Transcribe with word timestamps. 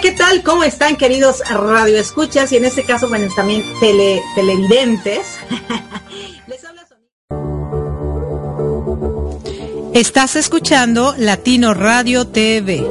¿Qué 0.00 0.12
tal? 0.12 0.44
¿Cómo 0.44 0.62
están 0.62 0.96
queridos 0.96 1.40
radioescuchas 1.48 2.52
y 2.52 2.56
en 2.56 2.64
este 2.64 2.84
caso, 2.84 3.08
bueno, 3.08 3.26
también 3.34 3.64
tele, 3.80 4.22
televidentes? 4.36 5.26
Les 6.46 6.64
habla 6.64 6.86
Estás 9.94 10.36
escuchando 10.36 11.16
Latino 11.18 11.74
Radio 11.74 12.28
TV, 12.28 12.86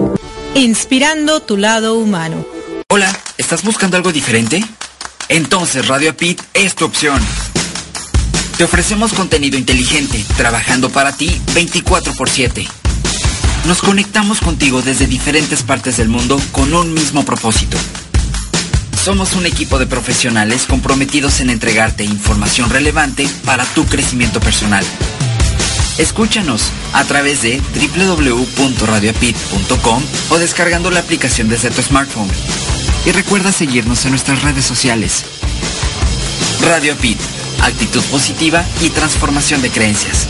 inspirando 0.56 1.40
tu 1.42 1.56
lado 1.56 1.96
humano. 1.96 2.46
Hola, 2.90 3.18
¿estás 3.38 3.64
buscando 3.64 3.96
algo 3.96 4.12
diferente? 4.12 4.62
Entonces 5.30 5.88
Radio 5.88 6.16
Pit 6.18 6.42
es 6.54 6.76
tu 6.76 6.84
opción. 6.86 7.22
Te 8.58 8.66
ofrecemos 8.66 9.14
contenido 9.14 9.58
inteligente, 9.58 10.26
trabajando 10.36 10.90
para 10.90 11.16
ti 11.16 11.42
24 11.54 12.14
por 12.16 12.30
7 12.30 12.68
nos 13.68 13.82
conectamos 13.82 14.40
contigo 14.40 14.82
desde 14.82 15.08
diferentes 15.08 15.62
partes 15.62 15.98
del 15.98 16.08
mundo 16.08 16.40
con 16.54 16.74
un 16.74 16.94
mismo 16.94 17.26
propósito. 17.26 17.78
Somos 19.04 19.34
un 19.34 19.46
equipo 19.46 19.78
de 19.78 19.86
profesionales 19.86 20.66
comprometidos 20.66 21.42
en 21.42 21.50
entregarte 21.50 22.06
información 22.06 22.70
relevante 22.70 23.28
para 23.44 23.66
tu 23.66 23.84
crecimiento 23.86 24.40
personal. 24.40 24.86
Escúchanos 25.98 26.72
a 26.94 27.04
través 27.04 27.42
de 27.42 27.62
www.radioapit.com 27.76 30.04
o 30.30 30.38
descargando 30.38 30.90
la 30.90 31.02
aplicación 31.02 31.50
desde 31.50 31.70
tu 31.70 31.82
smartphone. 31.82 32.30
Y 33.06 33.12
recuerda 33.12 33.52
seguirnos 33.52 34.06
en 34.06 34.12
nuestras 34.12 34.44
redes 34.44 34.64
sociales. 34.64 35.26
Radio 36.62 36.94
Apit, 36.94 37.20
actitud 37.64 38.02
positiva 38.04 38.64
y 38.82 38.92
transformación 38.92 39.62
de 39.62 39.72
creencias. 39.72 40.30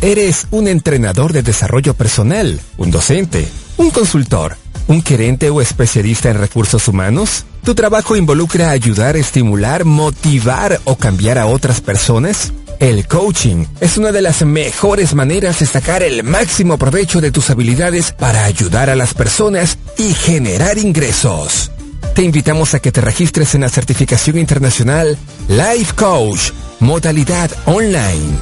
¿Eres 0.00 0.46
un 0.52 0.68
entrenador 0.68 1.32
de 1.32 1.42
desarrollo 1.42 1.92
personal, 1.92 2.60
un 2.76 2.92
docente, 2.92 3.48
un 3.78 3.90
consultor? 3.90 4.56
¿Un 4.88 5.02
gerente 5.02 5.50
o 5.50 5.60
especialista 5.60 6.30
en 6.30 6.38
recursos 6.38 6.88
humanos? 6.88 7.44
¿Tu 7.62 7.74
trabajo 7.74 8.16
involucra 8.16 8.70
ayudar, 8.70 9.18
estimular, 9.18 9.84
motivar 9.84 10.80
o 10.84 10.96
cambiar 10.96 11.36
a 11.36 11.44
otras 11.44 11.82
personas? 11.82 12.54
El 12.80 13.06
coaching 13.06 13.66
es 13.80 13.98
una 13.98 14.12
de 14.12 14.22
las 14.22 14.42
mejores 14.46 15.14
maneras 15.14 15.58
de 15.58 15.66
sacar 15.66 16.02
el 16.02 16.24
máximo 16.24 16.78
provecho 16.78 17.20
de 17.20 17.30
tus 17.30 17.50
habilidades 17.50 18.12
para 18.12 18.46
ayudar 18.46 18.88
a 18.88 18.96
las 18.96 19.12
personas 19.12 19.76
y 19.98 20.14
generar 20.14 20.78
ingresos. 20.78 21.70
Te 22.14 22.22
invitamos 22.22 22.72
a 22.72 22.80
que 22.80 22.90
te 22.90 23.02
registres 23.02 23.54
en 23.54 23.60
la 23.60 23.68
certificación 23.68 24.38
internacional 24.38 25.18
Life 25.48 25.92
Coach, 25.96 26.52
modalidad 26.80 27.50
online. 27.66 28.38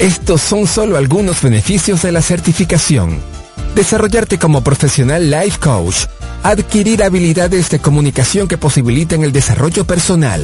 Estos 0.00 0.40
son 0.40 0.66
solo 0.66 0.96
algunos 0.96 1.40
beneficios 1.42 2.02
de 2.02 2.10
la 2.10 2.22
certificación 2.22 3.35
desarrollarte 3.76 4.38
como 4.38 4.64
profesional 4.64 5.30
life 5.30 5.60
coach, 5.60 6.06
adquirir 6.42 7.04
habilidades 7.04 7.70
de 7.70 7.78
comunicación 7.78 8.48
que 8.48 8.58
posibiliten 8.58 9.22
el 9.22 9.30
desarrollo 9.32 9.86
personal, 9.86 10.42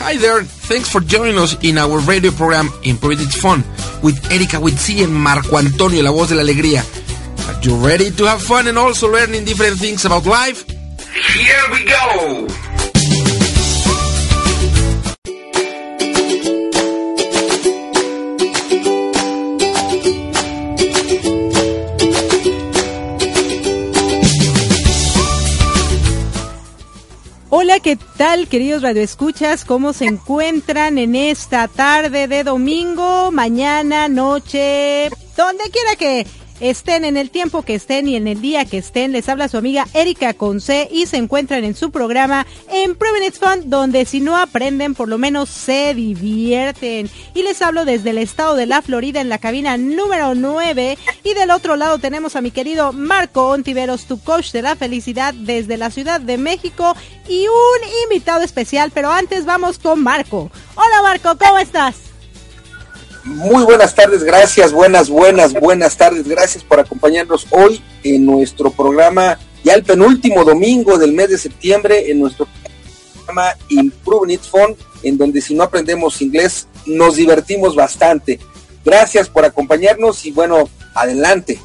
Hi 0.00 0.18
there, 0.18 0.44
thanks 0.44 0.90
for 0.90 1.00
joining 1.00 1.38
us 1.38 1.56
in 1.62 1.78
our 1.78 1.98
radio 2.00 2.30
program 2.32 2.70
Improve 2.82 3.22
It 3.22 3.32
Fun 3.32 3.64
with 4.02 4.30
Erika 4.30 4.58
Witsi 4.58 5.04
and 5.04 5.14
Marco 5.14 5.56
Antonio, 5.56 6.02
la 6.02 6.10
voz 6.10 6.28
de 6.28 6.34
la 6.34 6.42
alegría. 6.42 6.84
Are 7.48 7.58
you 7.62 7.74
ready 7.76 8.10
to 8.10 8.26
have 8.26 8.42
fun 8.42 8.68
and 8.68 8.76
also 8.76 9.10
learning 9.10 9.46
different 9.46 9.78
things 9.78 10.04
about 10.04 10.26
life? 10.26 10.66
Here 10.68 11.64
we 11.72 11.82
go! 11.86 12.75
Hola, 27.48 27.78
¿qué 27.78 27.96
tal, 28.16 28.48
queridos 28.48 28.82
radioescuchas? 28.82 29.64
¿Cómo 29.64 29.92
se 29.92 30.06
encuentran 30.06 30.98
en 30.98 31.14
esta 31.14 31.68
tarde 31.68 32.26
de 32.26 32.42
domingo, 32.42 33.30
mañana, 33.30 34.08
noche, 34.08 35.10
donde 35.36 35.70
quiera 35.70 35.94
que 35.96 36.26
estén 36.60 37.04
en 37.04 37.16
el 37.16 37.30
tiempo 37.30 37.62
que 37.62 37.74
estén 37.74 38.08
y 38.08 38.16
en 38.16 38.28
el 38.28 38.40
día 38.40 38.64
que 38.64 38.78
estén. 38.78 39.12
Les 39.12 39.28
habla 39.28 39.48
su 39.48 39.56
amiga 39.56 39.86
Erika 39.94 40.34
Conce 40.34 40.88
y 40.90 41.06
se 41.06 41.16
encuentran 41.16 41.64
en 41.64 41.74
su 41.74 41.90
programa 41.90 42.46
en 42.70 42.96
It's 43.26 43.38
Fun, 43.38 43.70
donde 43.70 44.04
si 44.04 44.20
no 44.20 44.36
aprenden, 44.36 44.94
por 44.94 45.08
lo 45.08 45.18
menos 45.18 45.48
se 45.48 45.94
divierten. 45.94 47.10
Y 47.34 47.42
les 47.42 47.62
hablo 47.62 47.84
desde 47.84 48.10
el 48.10 48.18
estado 48.18 48.54
de 48.54 48.66
la 48.66 48.82
Florida 48.82 49.20
en 49.20 49.28
la 49.28 49.38
cabina 49.38 49.76
número 49.76 50.34
9. 50.34 50.98
Y 51.24 51.34
del 51.34 51.50
otro 51.50 51.76
lado 51.76 51.98
tenemos 51.98 52.36
a 52.36 52.40
mi 52.40 52.50
querido 52.50 52.92
Marco 52.92 53.48
Ontiveros, 53.48 54.06
tu 54.06 54.20
coach 54.20 54.52
de 54.52 54.62
la 54.62 54.76
felicidad 54.76 55.34
desde 55.34 55.76
la 55.76 55.90
Ciudad 55.90 56.20
de 56.20 56.38
México 56.38 56.94
y 57.28 57.46
un 57.46 57.88
invitado 58.04 58.42
especial. 58.42 58.90
Pero 58.92 59.10
antes 59.10 59.44
vamos 59.44 59.78
con 59.78 60.02
Marco. 60.02 60.50
Hola 60.74 61.02
Marco, 61.02 61.36
¿cómo 61.38 61.58
estás? 61.58 62.05
Muy 63.26 63.64
buenas 63.64 63.92
tardes, 63.92 64.22
gracias, 64.22 64.72
buenas, 64.72 65.10
buenas, 65.10 65.52
buenas 65.52 65.96
tardes, 65.96 66.28
gracias 66.28 66.62
por 66.62 66.78
acompañarnos 66.78 67.48
hoy 67.50 67.82
en 68.04 68.24
nuestro 68.24 68.70
programa, 68.70 69.36
ya 69.64 69.74
el 69.74 69.82
penúltimo 69.82 70.44
domingo 70.44 70.96
del 70.96 71.12
mes 71.12 71.30
de 71.30 71.38
septiembre, 71.38 72.08
en 72.08 72.20
nuestro 72.20 72.46
programa 73.14 73.52
Improving 73.68 74.30
It 74.30 74.42
Phone, 74.42 74.76
en 75.02 75.18
donde 75.18 75.40
si 75.40 75.56
no 75.56 75.64
aprendemos 75.64 76.22
inglés 76.22 76.68
nos 76.86 77.16
divertimos 77.16 77.74
bastante. 77.74 78.38
Gracias 78.84 79.28
por 79.28 79.44
acompañarnos 79.44 80.24
y 80.24 80.30
bueno, 80.30 80.70
adelante. 80.94 81.58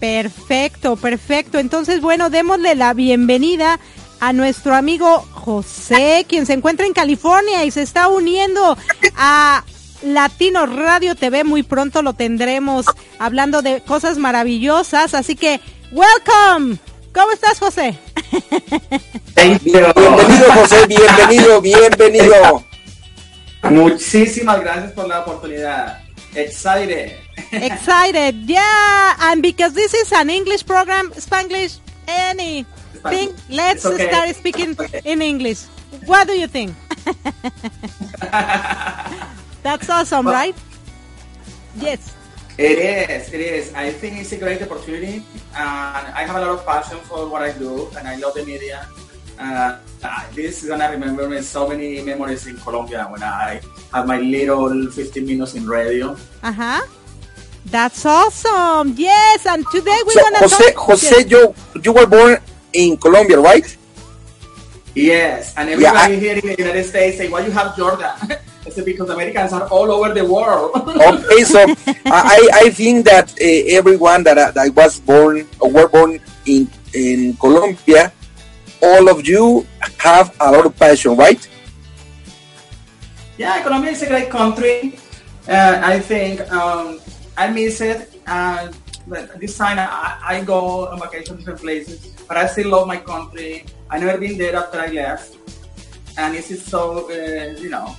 Perfecto, 0.00 0.96
perfecto. 0.96 1.58
Entonces, 1.58 2.00
bueno, 2.00 2.30
démosle 2.30 2.74
la 2.74 2.94
bienvenida 2.94 3.78
a 4.20 4.32
nuestro 4.32 4.74
amigo 4.74 5.26
José, 5.32 6.24
quien 6.26 6.46
se 6.46 6.54
encuentra 6.54 6.86
en 6.86 6.94
California 6.94 7.64
y 7.64 7.70
se 7.70 7.82
está 7.82 8.08
uniendo 8.08 8.76
a 9.16 9.64
Latino 10.02 10.66
Radio 10.66 11.14
TV. 11.14 11.44
Muy 11.44 11.62
pronto 11.62 12.02
lo 12.02 12.12
tendremos 12.12 12.86
hablando 13.18 13.62
de 13.62 13.80
cosas 13.82 14.18
maravillosas. 14.18 15.14
Así 15.14 15.36
que, 15.36 15.60
welcome. 15.92 16.78
¿Cómo 17.12 17.32
estás, 17.32 17.58
José? 17.58 17.98
Bienvenido, 19.36 19.92
José. 20.54 20.86
Bienvenido, 20.86 21.60
bienvenido. 21.60 22.64
Muchísimas 23.62 24.60
gracias 24.60 24.92
por 24.92 25.08
la 25.08 25.20
oportunidad. 25.20 26.00
Excited. 26.34 27.12
Excited, 27.52 28.34
yeah. 28.46 29.16
And 29.20 29.42
because 29.42 29.74
this 29.74 29.94
is 29.94 30.12
an 30.12 30.30
English 30.30 30.64
program, 30.64 31.10
Spanglish, 31.12 31.78
anything, 32.06 33.34
let's 33.48 33.82
start 33.82 34.36
speaking 34.36 34.76
in 35.04 35.22
English. 35.22 35.60
What 36.06 36.28
do 36.28 36.34
you 36.34 36.46
think? 36.46 36.74
That's 39.62 39.88
awesome, 39.90 40.26
well, 40.26 40.34
right? 40.34 40.56
Yes. 41.76 42.14
It 42.58 42.78
is. 42.78 43.32
It 43.32 43.40
is. 43.40 43.72
I 43.74 43.92
think 43.92 44.18
it's 44.18 44.32
a 44.32 44.36
great 44.36 44.60
opportunity, 44.62 45.22
and 45.54 46.04
I 46.10 46.26
have 46.26 46.36
a 46.36 46.40
lot 46.40 46.58
of 46.58 46.66
passion 46.66 46.98
for 47.06 47.28
what 47.28 47.42
I 47.42 47.52
do, 47.52 47.86
and 47.96 48.08
I 48.08 48.16
love 48.16 48.34
the 48.34 48.44
media. 48.44 48.86
Uh, 49.38 49.78
this 50.34 50.62
is 50.62 50.68
gonna 50.68 50.90
remember 50.90 51.28
me 51.28 51.40
so 51.40 51.68
many 51.68 52.02
memories 52.02 52.46
in 52.48 52.56
Colombia 52.58 53.06
when 53.10 53.22
I 53.22 53.60
have 53.94 54.06
my 54.08 54.18
little 54.18 54.90
15 54.90 55.24
minutes 55.24 55.54
in 55.54 55.66
radio. 55.66 56.16
Uh 56.42 56.50
huh. 56.50 56.82
That's 57.66 58.04
awesome. 58.04 58.94
Yes, 58.96 59.46
and 59.46 59.64
today 59.70 59.98
we're 60.04 60.18
so, 60.18 60.22
gonna 60.22 60.38
Jose, 60.38 60.72
talk. 60.72 60.82
Jose, 60.90 61.28
you 61.28 61.54
you 61.84 61.92
were 61.92 62.06
born 62.06 62.38
in 62.72 62.96
Colombia, 62.96 63.38
right? 63.38 63.70
Yes, 64.94 65.54
and 65.56 65.70
everybody 65.70 65.94
yeah, 65.94 66.02
I, 66.02 66.18
here 66.18 66.34
in 66.34 66.42
the 66.42 66.56
United 66.58 66.84
States 66.90 67.18
say, 67.18 67.28
"Why 67.28 67.46
you 67.46 67.52
have 67.52 67.76
Jordan?" 67.76 68.18
It's 68.68 68.80
because 68.84 69.08
Americans 69.08 69.52
are 69.52 69.66
all 69.68 69.90
over 69.90 70.12
the 70.12 70.24
world. 70.24 70.76
okay, 70.76 71.42
so 71.44 71.64
I, 72.04 72.48
I 72.52 72.70
think 72.70 73.06
that 73.06 73.32
uh, 73.32 73.78
everyone 73.78 74.22
that, 74.24 74.36
uh, 74.36 74.50
that 74.52 74.74
was 74.74 75.00
born 75.00 75.48
or 75.60 75.70
were 75.70 75.88
born 75.88 76.20
in 76.44 76.68
in 76.92 77.36
Colombia, 77.36 78.12
all 78.82 79.08
of 79.08 79.26
you 79.26 79.66
have 79.98 80.36
a 80.40 80.52
lot 80.52 80.66
of 80.66 80.76
passion, 80.76 81.16
right? 81.16 81.40
Yeah, 83.36 83.62
Colombia 83.62 83.92
is 83.92 84.02
a 84.02 84.08
great 84.08 84.30
country. 84.30 84.98
Uh, 85.48 85.80
I 85.82 86.00
think 86.00 86.40
um, 86.52 87.00
I 87.36 87.48
miss 87.48 87.80
it. 87.80 88.20
Uh, 88.26 88.68
but 89.06 89.40
this 89.40 89.56
time 89.56 89.78
I, 89.78 90.18
I 90.20 90.44
go 90.44 90.88
on 90.88 91.00
vacation 91.00 91.36
to 91.36 91.40
different 91.40 91.60
places, 91.60 92.12
but 92.28 92.36
I 92.36 92.46
still 92.46 92.68
love 92.70 92.86
my 92.86 92.98
country. 92.98 93.64
I 93.88 93.98
never 93.98 94.18
been 94.18 94.36
there 94.36 94.56
after 94.56 94.78
I 94.78 94.88
left, 94.88 95.36
and 96.18 96.34
this 96.34 96.50
is 96.50 96.60
so 96.62 97.08
uh, 97.08 97.56
you 97.56 97.70
know 97.70 97.96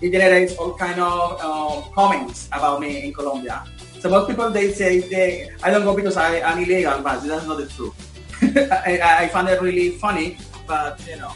it 0.00 0.10
generates 0.10 0.56
all 0.56 0.74
kind 0.74 1.00
of 1.00 1.38
uh, 1.40 1.82
comments 1.92 2.48
about 2.52 2.80
me 2.80 3.04
in 3.04 3.12
Colombia. 3.12 3.64
So 4.00 4.08
most 4.08 4.28
people 4.28 4.50
they 4.50 4.72
say 4.72 5.00
they 5.00 5.50
I 5.62 5.70
don't 5.70 5.84
go 5.84 5.94
because 5.94 6.16
I, 6.16 6.40
am 6.40 6.58
illegal, 6.58 7.02
but 7.02 7.20
that's 7.20 7.46
not 7.46 7.58
the 7.58 7.66
truth. 7.66 7.92
I, 8.72 9.24
I 9.24 9.28
find 9.28 9.48
it 9.48 9.60
really 9.60 9.90
funny, 10.00 10.38
but 10.66 10.96
you 11.06 11.16
know, 11.16 11.32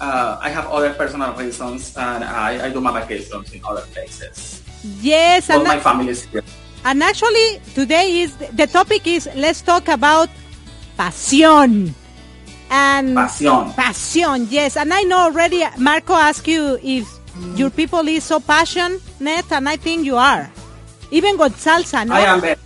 uh, 0.00 0.38
I 0.40 0.48
have 0.50 0.66
other 0.70 0.94
personal 0.94 1.34
reasons, 1.34 1.96
and 1.96 2.22
I, 2.22 2.66
I 2.66 2.70
do 2.70 2.80
my 2.80 2.94
vacations 3.00 3.52
in 3.52 3.60
other 3.64 3.82
places. 3.90 4.62
Yes, 5.02 5.50
and 5.50 5.64
my 5.64 5.80
family 5.80 6.10
is 6.10 6.24
here. 6.26 6.44
And 6.84 7.02
actually, 7.02 7.60
today 7.74 8.22
is 8.22 8.36
the 8.54 8.66
topic 8.68 9.06
is 9.06 9.28
let's 9.34 9.60
talk 9.60 9.88
about 9.88 10.30
pasión. 10.96 11.92
And 12.70 13.16
pasión. 13.16 13.74
Pasión, 13.74 14.46
yes. 14.50 14.76
And 14.76 14.94
I 14.94 15.02
know 15.02 15.18
already 15.18 15.64
Marco 15.78 16.14
asked 16.14 16.46
you 16.46 16.78
if 16.82 17.17
your 17.56 17.70
people 17.70 18.06
is 18.08 18.24
so 18.24 18.40
passionate, 18.40 19.50
and 19.50 19.68
I 19.68 19.76
think 19.76 20.04
you 20.04 20.16
are. 20.16 20.50
Even 21.10 21.38
with 21.38 21.56
salsa, 21.56 22.06
no? 22.06 22.14
I 22.14 22.20
am. 22.20 22.42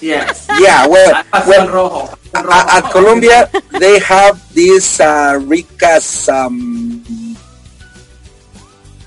yes. 0.00 0.46
Yeah. 0.58 0.86
Well, 0.86 1.24
well 1.46 2.18
at 2.34 2.90
Colombia 2.90 3.48
they 3.70 3.98
have 4.00 4.40
this 4.54 5.00
uh, 5.00 5.38
ricas. 5.40 6.28
Um, 6.28 7.02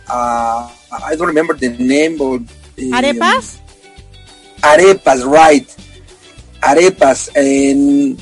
uh, 0.09 0.69
I 1.03 1.15
don't 1.15 1.27
remember 1.27 1.53
the 1.53 1.69
name, 1.69 2.17
but 2.17 2.41
um, 2.41 2.45
arepas. 2.77 3.59
Arepas, 4.61 5.25
right? 5.25 5.67
Arepas, 6.61 7.29
and 7.35 8.21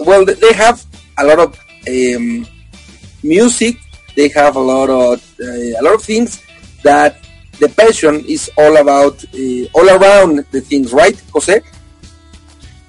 well, 0.00 0.24
they 0.24 0.52
have 0.52 0.84
a 1.18 1.24
lot 1.24 1.38
of 1.38 1.58
um, 1.88 2.46
music 3.22 3.76
they 4.16 4.28
have 4.28 4.56
a 4.56 4.60
lot 4.60 4.90
of 4.90 5.22
uh, 5.40 5.44
a 5.44 5.82
lot 5.82 5.94
of 5.94 6.02
things 6.02 6.42
that 6.82 7.16
the 7.60 7.68
passion 7.68 8.24
is 8.26 8.50
all 8.58 8.76
about 8.76 9.24
uh, 9.34 9.64
all 9.74 9.88
around 9.88 10.44
the 10.50 10.60
things, 10.60 10.92
right, 10.92 11.20
Jose? 11.32 11.62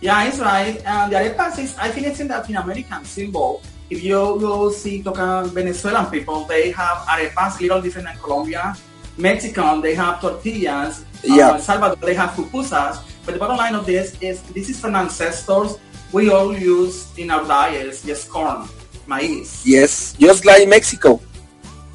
Yeah, 0.01 0.27
it's 0.27 0.39
right. 0.39 0.81
And 0.85 1.11
the 1.11 1.17
arepas 1.17 1.57
is, 1.59 1.75
I 1.77 1.89
think 1.89 2.07
it's 2.07 2.19
in 2.19 2.27
the 2.27 2.35
Latin 2.35 2.57
American 2.57 3.05
symbol. 3.05 3.61
If 3.89 4.03
you 4.03 4.37
go 4.39 4.71
see 4.71 5.01
talk 5.01 5.17
Venezuelan 5.53 6.09
people, 6.11 6.45
they 6.45 6.71
have 6.71 6.97
arepas, 7.07 7.59
little 7.61 7.81
different 7.81 8.07
than 8.07 8.17
Colombia. 8.17 8.75
Mexican, 9.17 9.81
they 9.81 9.95
have 9.95 10.19
tortillas. 10.19 11.05
Yeah. 11.23 11.51
Uh, 11.51 11.57
Salvador, 11.57 11.95
they 12.05 12.13
have 12.13 12.31
pupusas. 12.31 12.99
But 13.25 13.33
the 13.33 13.39
bottom 13.39 13.57
line 13.57 13.73
of 13.73 13.85
this 13.85 14.17
is 14.21 14.41
this 14.53 14.69
is 14.69 14.79
from 14.79 14.95
ancestors 14.95 15.79
we 16.11 16.29
all 16.29 16.55
use 16.55 17.11
in 17.17 17.31
our 17.31 17.45
diets, 17.45 18.03
just 18.03 18.29
corn 18.29 18.69
maíz. 19.07 19.61
Yes, 19.65 20.15
just 20.19 20.45
like 20.45 20.67
Mexico. 20.67 21.21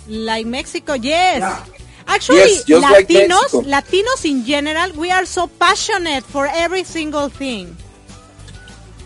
Like 0.09 0.47
Mexico, 0.47 0.95
yes. 0.95 1.41
Yeah. 1.41 1.65
Actually, 2.07 2.59
yes, 2.67 2.83
Latinos, 2.83 3.53
like 3.67 3.87
Latinos 3.87 4.25
in 4.25 4.45
general, 4.45 4.91
we 4.99 5.11
are 5.13 5.25
so 5.25 5.47
passionate 5.47 6.25
for 6.25 6.47
every 6.47 6.83
single 6.83 7.29
thing. 7.29 7.77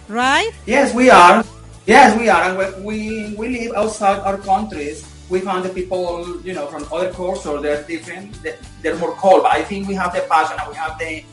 Right? 0.08 0.52
Yes, 0.64 0.94
we 0.94 1.10
are. 1.10 1.44
Yes, 1.86 2.18
we 2.18 2.28
are. 2.28 2.42
And 2.48 2.84
we, 2.84 3.34
we 3.36 3.48
live 3.48 3.76
outside 3.76 4.20
our 4.20 4.38
countries. 4.38 5.04
We 5.28 5.40
find 5.40 5.64
the 5.64 5.68
people, 5.68 6.40
you 6.42 6.54
know, 6.54 6.66
from 6.66 6.86
other 6.92 7.12
cultures, 7.12 7.60
they're 7.60 7.82
different. 7.82 8.38
They're 8.80 8.96
more 8.96 9.12
cold. 9.16 9.42
But 9.42 9.52
I 9.52 9.62
think 9.64 9.88
we 9.88 9.94
have 9.94 10.14
the 10.14 10.22
passion 10.22 10.56
and 10.60 10.68
we 10.70 10.76
have 10.76 10.98
the, 10.98 11.24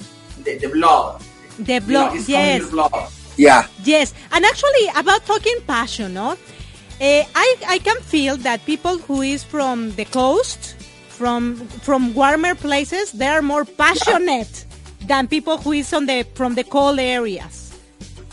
the, 0.44 0.58
the 0.58 0.68
blood. 0.68 1.22
The 1.60 1.80
blood, 1.80 2.14
you 2.14 2.20
know, 2.20 2.26
yes. 2.28 2.70
Blood. 2.70 3.08
Yeah. 3.38 3.68
Yes. 3.84 4.14
And 4.32 4.44
actually, 4.44 4.88
about 4.96 5.26
talking 5.26 5.58
passion, 5.66 6.14
no? 6.16 6.38
Uh, 7.02 7.26
I, 7.34 7.56
I 7.68 7.80
can 7.80 8.00
feel 8.02 8.38
that 8.38 8.64
people 8.68 9.00
who 9.00 9.24
is 9.24 9.44
from 9.44 9.90
the 9.96 10.06
coast, 10.06 10.76
from 11.10 11.56
from 11.82 12.14
warmer 12.14 12.54
places, 12.54 13.12
they 13.12 13.26
are 13.26 13.42
more 13.42 13.66
passionate 13.66 14.66
than 15.08 15.28
people 15.28 15.58
who 15.58 15.72
is 15.72 15.92
on 15.94 16.06
the 16.06 16.22
from 16.36 16.54
the 16.54 16.64
cold 16.64 17.00
areas, 17.00 17.74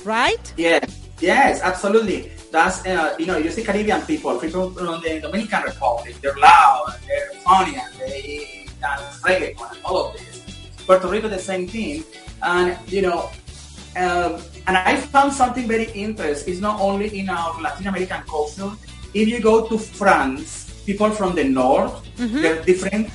right? 0.05 0.53
Yeah, 0.59 0.85
yes, 1.19 1.63
absolutely. 1.63 2.31
That's 2.53 2.85
uh, 2.85 3.17
you 3.19 3.25
know 3.25 3.39
you 3.39 3.51
see 3.51 3.65
Caribbean 3.65 4.03
people, 4.03 4.37
people 4.37 4.69
from 4.73 5.01
the 5.01 5.21
Dominican 5.21 5.63
Republic, 5.63 6.21
they're 6.21 6.37
loud, 6.37 6.93
they're 7.07 7.33
funny, 7.41 7.81
and 7.81 7.89
they 7.97 8.67
dance 8.83 9.23
reggaeton 9.25 9.65
and 9.65 9.81
all 9.83 10.09
of 10.09 10.13
this. 10.13 10.45
Puerto 10.85 11.09
Rico, 11.09 11.29
the 11.29 11.39
same 11.39 11.67
thing, 11.67 12.05
and 12.43 12.77
you 12.87 13.01
know 13.01 13.31
um, 13.97 14.37
and 14.69 14.77
I 14.77 14.97
found 14.97 15.33
something 15.33 15.67
very 15.67 15.91
interesting. 15.93 16.53
It's 16.53 16.61
not 16.61 16.79
only 16.79 17.19
in 17.19 17.31
our 17.31 17.59
Latin 17.61 17.87
American 17.87 18.21
culture. 18.29 18.71
If 19.15 19.27
you 19.27 19.41
go 19.41 19.67
to 19.67 19.79
France, 19.79 20.83
people 20.85 21.11
from 21.11 21.35
the 21.35 21.45
north, 21.45 22.05
mm-hmm. 22.17 22.43
they're 22.43 22.63
different. 22.63 23.11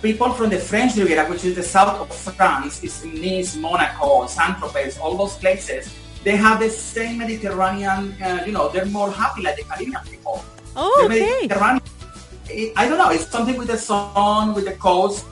people 0.00 0.30
from 0.32 0.50
the 0.50 0.58
French 0.58 0.94
Riviera, 0.94 1.28
which 1.28 1.44
is 1.44 1.56
the 1.56 1.62
south 1.62 1.98
of 2.00 2.14
France, 2.14 2.84
is 2.84 3.04
Nice, 3.04 3.56
Monaco, 3.56 4.26
Saint-Tropez, 4.28 5.00
all 5.00 5.16
those 5.16 5.36
places, 5.38 5.92
they 6.22 6.36
have 6.36 6.60
the 6.60 6.70
same 6.70 7.18
Mediterranean, 7.18 8.14
uh, 8.22 8.44
you 8.46 8.52
know, 8.52 8.68
they're 8.68 8.86
more 8.86 9.10
happy 9.10 9.42
like 9.42 9.56
the 9.56 9.64
Caribbean 9.64 10.04
people. 10.04 10.44
Oh, 10.76 11.08
The 11.08 11.14
okay. 11.14 12.72
I 12.76 12.88
don't 12.88 12.98
know, 12.98 13.10
it's 13.10 13.28
something 13.28 13.56
with 13.56 13.68
the 13.68 13.78
sun, 13.78 14.54
with 14.54 14.66
the 14.66 14.74
coast. 14.74 15.26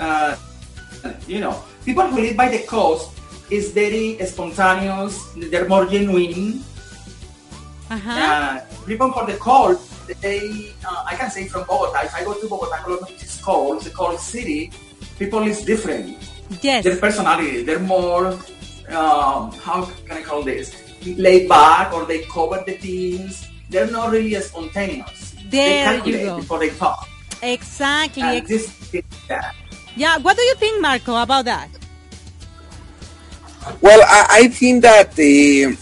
Uh, 0.00 0.34
you 1.28 1.38
know, 1.38 1.62
people 1.84 2.06
who 2.08 2.20
live 2.20 2.36
by 2.36 2.48
the 2.48 2.64
coast 2.66 3.11
is 3.52 3.70
very 3.72 4.16
spontaneous, 4.24 5.20
they're 5.36 5.68
more 5.68 5.84
genuine. 5.86 6.64
Uh-huh. 7.90 8.10
Uh, 8.10 8.60
people 8.86 9.12
for 9.12 9.26
the 9.26 9.36
cold, 9.36 9.76
they, 10.20 10.72
uh, 10.88 11.04
I 11.06 11.14
can 11.14 11.30
say 11.30 11.46
from 11.46 11.64
Bogota, 11.68 12.00
if 12.08 12.14
I 12.14 12.24
go 12.24 12.32
to 12.32 12.48
Bogota, 12.48 12.76
Colombia, 12.82 13.12
which 13.12 13.22
is 13.22 13.40
cold, 13.44 13.78
it's 13.78 13.86
a 13.86 13.90
cold 13.90 14.18
city, 14.18 14.72
people 15.18 15.42
is 15.44 15.60
different. 15.64 16.16
Yes. 16.62 16.84
Their 16.84 16.96
personality, 16.96 17.62
they're 17.62 17.78
more, 17.84 18.28
um, 18.88 19.52
how 19.60 19.84
can 20.08 20.16
I 20.16 20.22
call 20.22 20.42
this? 20.42 20.72
Laid 21.04 21.48
back 21.48 21.92
or 21.92 22.06
they 22.06 22.22
cover 22.24 22.62
the 22.64 22.76
things. 22.76 23.46
They're 23.68 23.90
not 23.90 24.12
really 24.12 24.34
spontaneous. 24.40 25.34
they 25.50 25.50
There 25.50 25.78
you 25.80 25.96
calculate 25.96 26.26
go. 26.26 26.36
before 26.36 26.58
they 26.60 26.70
talk. 26.70 27.08
Exactly. 27.42 28.22
And 28.22 28.46
this 28.46 28.70
is 28.94 29.02
that. 29.28 29.54
yeah. 29.96 30.16
What 30.18 30.36
do 30.36 30.42
you 30.42 30.54
think, 30.56 30.80
Marco, 30.80 31.16
about 31.16 31.44
that? 31.46 31.68
Well, 33.80 34.02
I, 34.02 34.42
I 34.42 34.48
think 34.48 34.82
that 34.82 35.14
uh, 35.14 35.76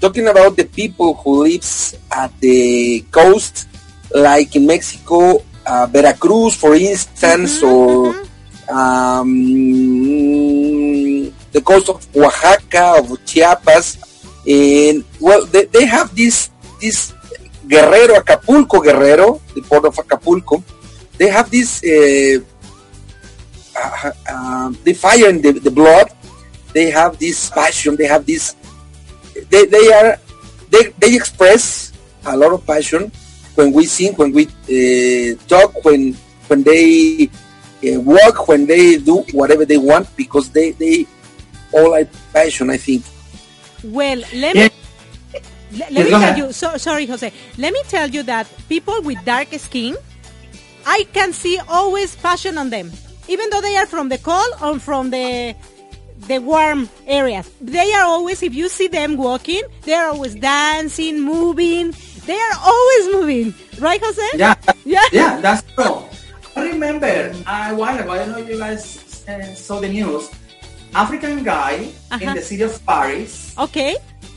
talking 0.00 0.26
about 0.26 0.56
the 0.56 0.64
people 0.64 1.14
who 1.14 1.44
lives 1.44 1.94
at 2.10 2.34
the 2.40 3.00
coast, 3.10 3.68
like 4.14 4.56
in 4.56 4.66
Mexico, 4.66 5.42
uh, 5.66 5.86
Veracruz, 5.86 6.56
for 6.56 6.74
instance, 6.74 7.62
or 7.62 8.14
um, 8.68 9.30
the 11.54 11.62
coast 11.62 11.88
of 11.88 12.02
Oaxaca, 12.16 12.98
of 12.98 13.24
Chiapas, 13.24 13.98
and 14.46 15.04
well, 15.20 15.46
they, 15.46 15.66
they 15.66 15.86
have 15.86 16.14
this 16.14 16.50
this 16.80 17.14
Guerrero, 17.66 18.16
Acapulco, 18.16 18.80
Guerrero, 18.82 19.40
the 19.54 19.62
port 19.62 19.84
of 19.86 19.98
Acapulco. 19.98 20.62
They 21.16 21.30
have 21.30 21.50
this 21.50 21.78
uh, 21.84 22.42
uh, 23.78 24.10
uh, 24.28 24.72
the 24.82 24.92
fire 24.94 25.30
in 25.30 25.40
the, 25.40 25.52
the 25.52 25.70
blood 25.70 26.10
they 26.74 26.90
have 26.90 27.18
this 27.18 27.50
passion 27.50 27.96
they 27.96 28.06
have 28.06 28.26
this 28.26 28.54
they, 29.50 29.66
they 29.66 29.92
are 29.92 30.18
they, 30.70 30.84
they 30.98 31.14
express 31.16 31.92
a 32.26 32.36
lot 32.36 32.52
of 32.52 32.66
passion 32.66 33.10
when 33.54 33.72
we 33.72 33.84
sing 33.86 34.12
when 34.14 34.32
we 34.32 34.44
uh, 34.46 35.36
talk 35.48 35.84
when 35.84 36.14
when 36.48 36.62
they 36.62 37.28
uh, 37.86 38.00
walk 38.00 38.48
when 38.48 38.66
they 38.66 38.98
do 38.98 39.18
whatever 39.32 39.64
they 39.64 39.78
want 39.78 40.08
because 40.16 40.50
they 40.50 40.72
they 40.72 41.06
all 41.72 41.94
have 41.94 42.08
passion 42.32 42.70
i 42.70 42.76
think 42.76 43.04
Well, 43.82 44.22
let 44.32 44.54
Yeah. 44.54 44.68
me 44.68 44.68
let, 45.72 45.92
let 45.92 46.04
Yes, 46.04 46.06
me 46.06 46.14
tell 46.16 46.34
you. 46.34 46.52
So, 46.52 46.76
sorry, 46.76 47.06
Jose. 47.06 47.30
Let 47.58 47.72
me 47.72 47.82
tell 47.88 48.08
you 48.08 48.22
that 48.24 48.46
people 48.68 49.02
with 49.02 49.24
dark 49.24 49.48
skin, 49.54 49.96
I 50.86 51.04
can 51.12 51.32
see 51.32 51.58
always 51.68 52.16
passion 52.16 52.58
on 52.58 52.70
them, 52.70 52.92
even 53.28 53.50
though 53.50 53.60
they 53.60 53.76
are 53.76 53.86
from 53.86 54.08
the 54.08 54.18
cold 54.18 54.52
or 54.62 54.78
from 54.78 55.10
the 55.10 55.54
the 56.26 56.38
warm 56.38 56.88
areas. 57.06 57.50
They 57.60 57.92
are 57.92 58.04
always, 58.04 58.42
if 58.42 58.54
you 58.54 58.68
see 58.68 58.88
them 58.88 59.16
walking, 59.16 59.62
they 59.82 59.94
are 59.94 60.10
always 60.10 60.34
dancing, 60.34 61.20
moving. 61.20 61.94
They 62.26 62.36
are 62.38 62.56
always 62.64 63.04
moving, 63.14 63.54
right, 63.80 64.00
Jose? 64.02 64.28
Yeah, 64.34 64.54
Yeah. 64.84 65.04
yeah, 65.12 65.40
that's 65.40 65.62
true. 65.74 66.02
I 66.56 66.68
remember 66.68 67.06
a 67.46 67.74
while 67.74 67.98
ago, 67.98 68.10
I 68.12 68.18
don't 68.18 68.30
know 68.32 68.38
if 68.38 68.48
you 68.48 68.58
guys 68.58 69.24
uh, 69.28 69.54
saw 69.54 69.80
the 69.80 69.88
news. 69.88 70.30
African 70.94 71.42
guy 71.42 71.90
Uh-huh. 72.10 72.22
in 72.24 72.34
the 72.34 72.42
city 72.42 72.62
of 72.62 72.78
Paris. 72.86 73.52
Okay. 73.58 73.96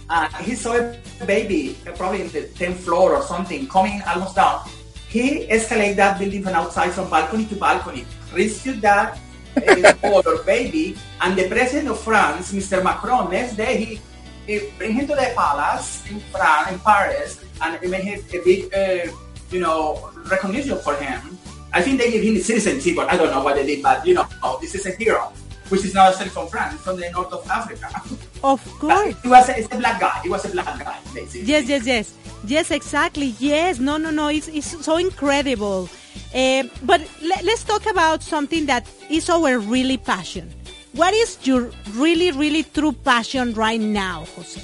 Uh, 0.10 0.28
he 0.42 0.56
saw 0.56 0.74
a 0.76 1.26
baby, 1.26 1.78
uh, 1.88 1.92
probably 1.94 2.22
in 2.22 2.30
the 2.30 2.44
10th 2.58 2.78
floor 2.88 3.16
or 3.16 3.22
something, 3.24 3.68
coming 3.68 4.02
almost 4.08 4.36
down. 4.36 4.62
He 5.08 5.46
escalated 5.48 5.96
that 5.98 6.18
building 6.20 6.44
from 6.44 6.54
outside, 6.56 6.92
from 6.92 7.10
balcony 7.10 7.46
to 7.46 7.56
balcony, 7.56 8.06
rescued 8.34 8.82
that 8.82 9.20
uh, 9.64 10.44
baby, 10.46 10.98
and 11.22 11.38
the 11.38 11.48
president 11.48 11.90
of 11.90 12.00
France, 12.00 12.52
Mr. 12.52 12.84
Macron, 12.84 13.32
next 13.32 13.56
day 13.56 13.78
he, 13.78 14.02
he 14.46 14.70
bring 14.78 14.94
him 14.94 15.08
to 15.08 15.16
the 15.16 15.34
palace 15.36 16.04
in 16.10 16.20
France, 16.32 16.72
in 16.72 16.80
Paris, 16.80 17.44
and 17.62 17.80
he 17.82 17.88
made 17.88 18.04
him 18.04 18.20
a 18.34 18.44
big, 18.44 18.74
uh, 18.74 19.12
you 19.52 19.60
know, 19.60 20.10
recognition 20.30 20.78
for 20.80 20.96
him. 20.96 21.38
I 21.74 21.82
think 21.82 22.00
they 22.00 22.12
gave 22.12 22.24
him 22.24 22.36
the 22.36 22.42
citizenship, 22.42 22.96
but 22.96 23.12
I 23.12 23.18
don't 23.18 23.32
know 23.32 23.44
what 23.44 23.56
they 23.56 23.66
did, 23.66 23.84
but 23.84 24.06
you 24.06 24.14
know, 24.14 24.26
this 24.62 24.76
is 24.76 24.86
a 24.86 24.92
hero, 24.92 25.34
which 25.70 25.84
is 25.84 25.94
not 25.94 26.14
actually 26.14 26.30
from 26.30 26.48
France, 26.48 26.80
from 26.82 27.00
the 27.00 27.10
north 27.12 27.32
of 27.34 27.48
Africa. 27.50 27.90
Of 28.44 28.64
course. 28.80 29.16
He 29.24 29.30
was 29.30 29.50
a, 29.50 29.58
it's 29.58 29.74
a 29.74 29.78
black 29.78 30.00
guy. 30.00 30.20
He 30.22 30.30
was 30.30 30.46
a 30.46 30.50
black 30.50 30.80
guy, 30.80 31.00
basically. 31.14 31.48
Yes, 31.48 31.68
yes, 31.68 31.86
yes. 31.86 32.14
Yes, 32.46 32.72
exactly. 32.72 33.34
Yes. 33.40 33.80
No, 33.80 33.98
no, 33.98 34.12
no. 34.12 34.28
It's, 34.28 34.48
it's 34.48 34.86
so 34.86 34.98
incredible. 34.98 35.90
Uh, 36.34 36.64
but 36.84 37.02
le- 37.22 37.44
let's 37.44 37.64
talk 37.64 37.86
about 37.90 38.24
something 38.24 38.66
that 38.66 38.88
is 39.10 39.30
our 39.30 39.60
really 39.60 39.98
passion. 39.98 40.54
What 40.94 41.14
is 41.14 41.38
your 41.44 41.72
really, 41.94 42.32
really 42.32 42.64
true 42.64 42.92
passion 42.92 43.54
right 43.54 43.80
now, 43.80 44.26
Jose? 44.36 44.62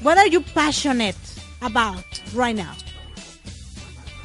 What 0.00 0.16
are 0.16 0.26
you 0.26 0.40
passionate 0.40 1.16
about 1.60 2.04
right 2.34 2.56
now? 2.56 2.74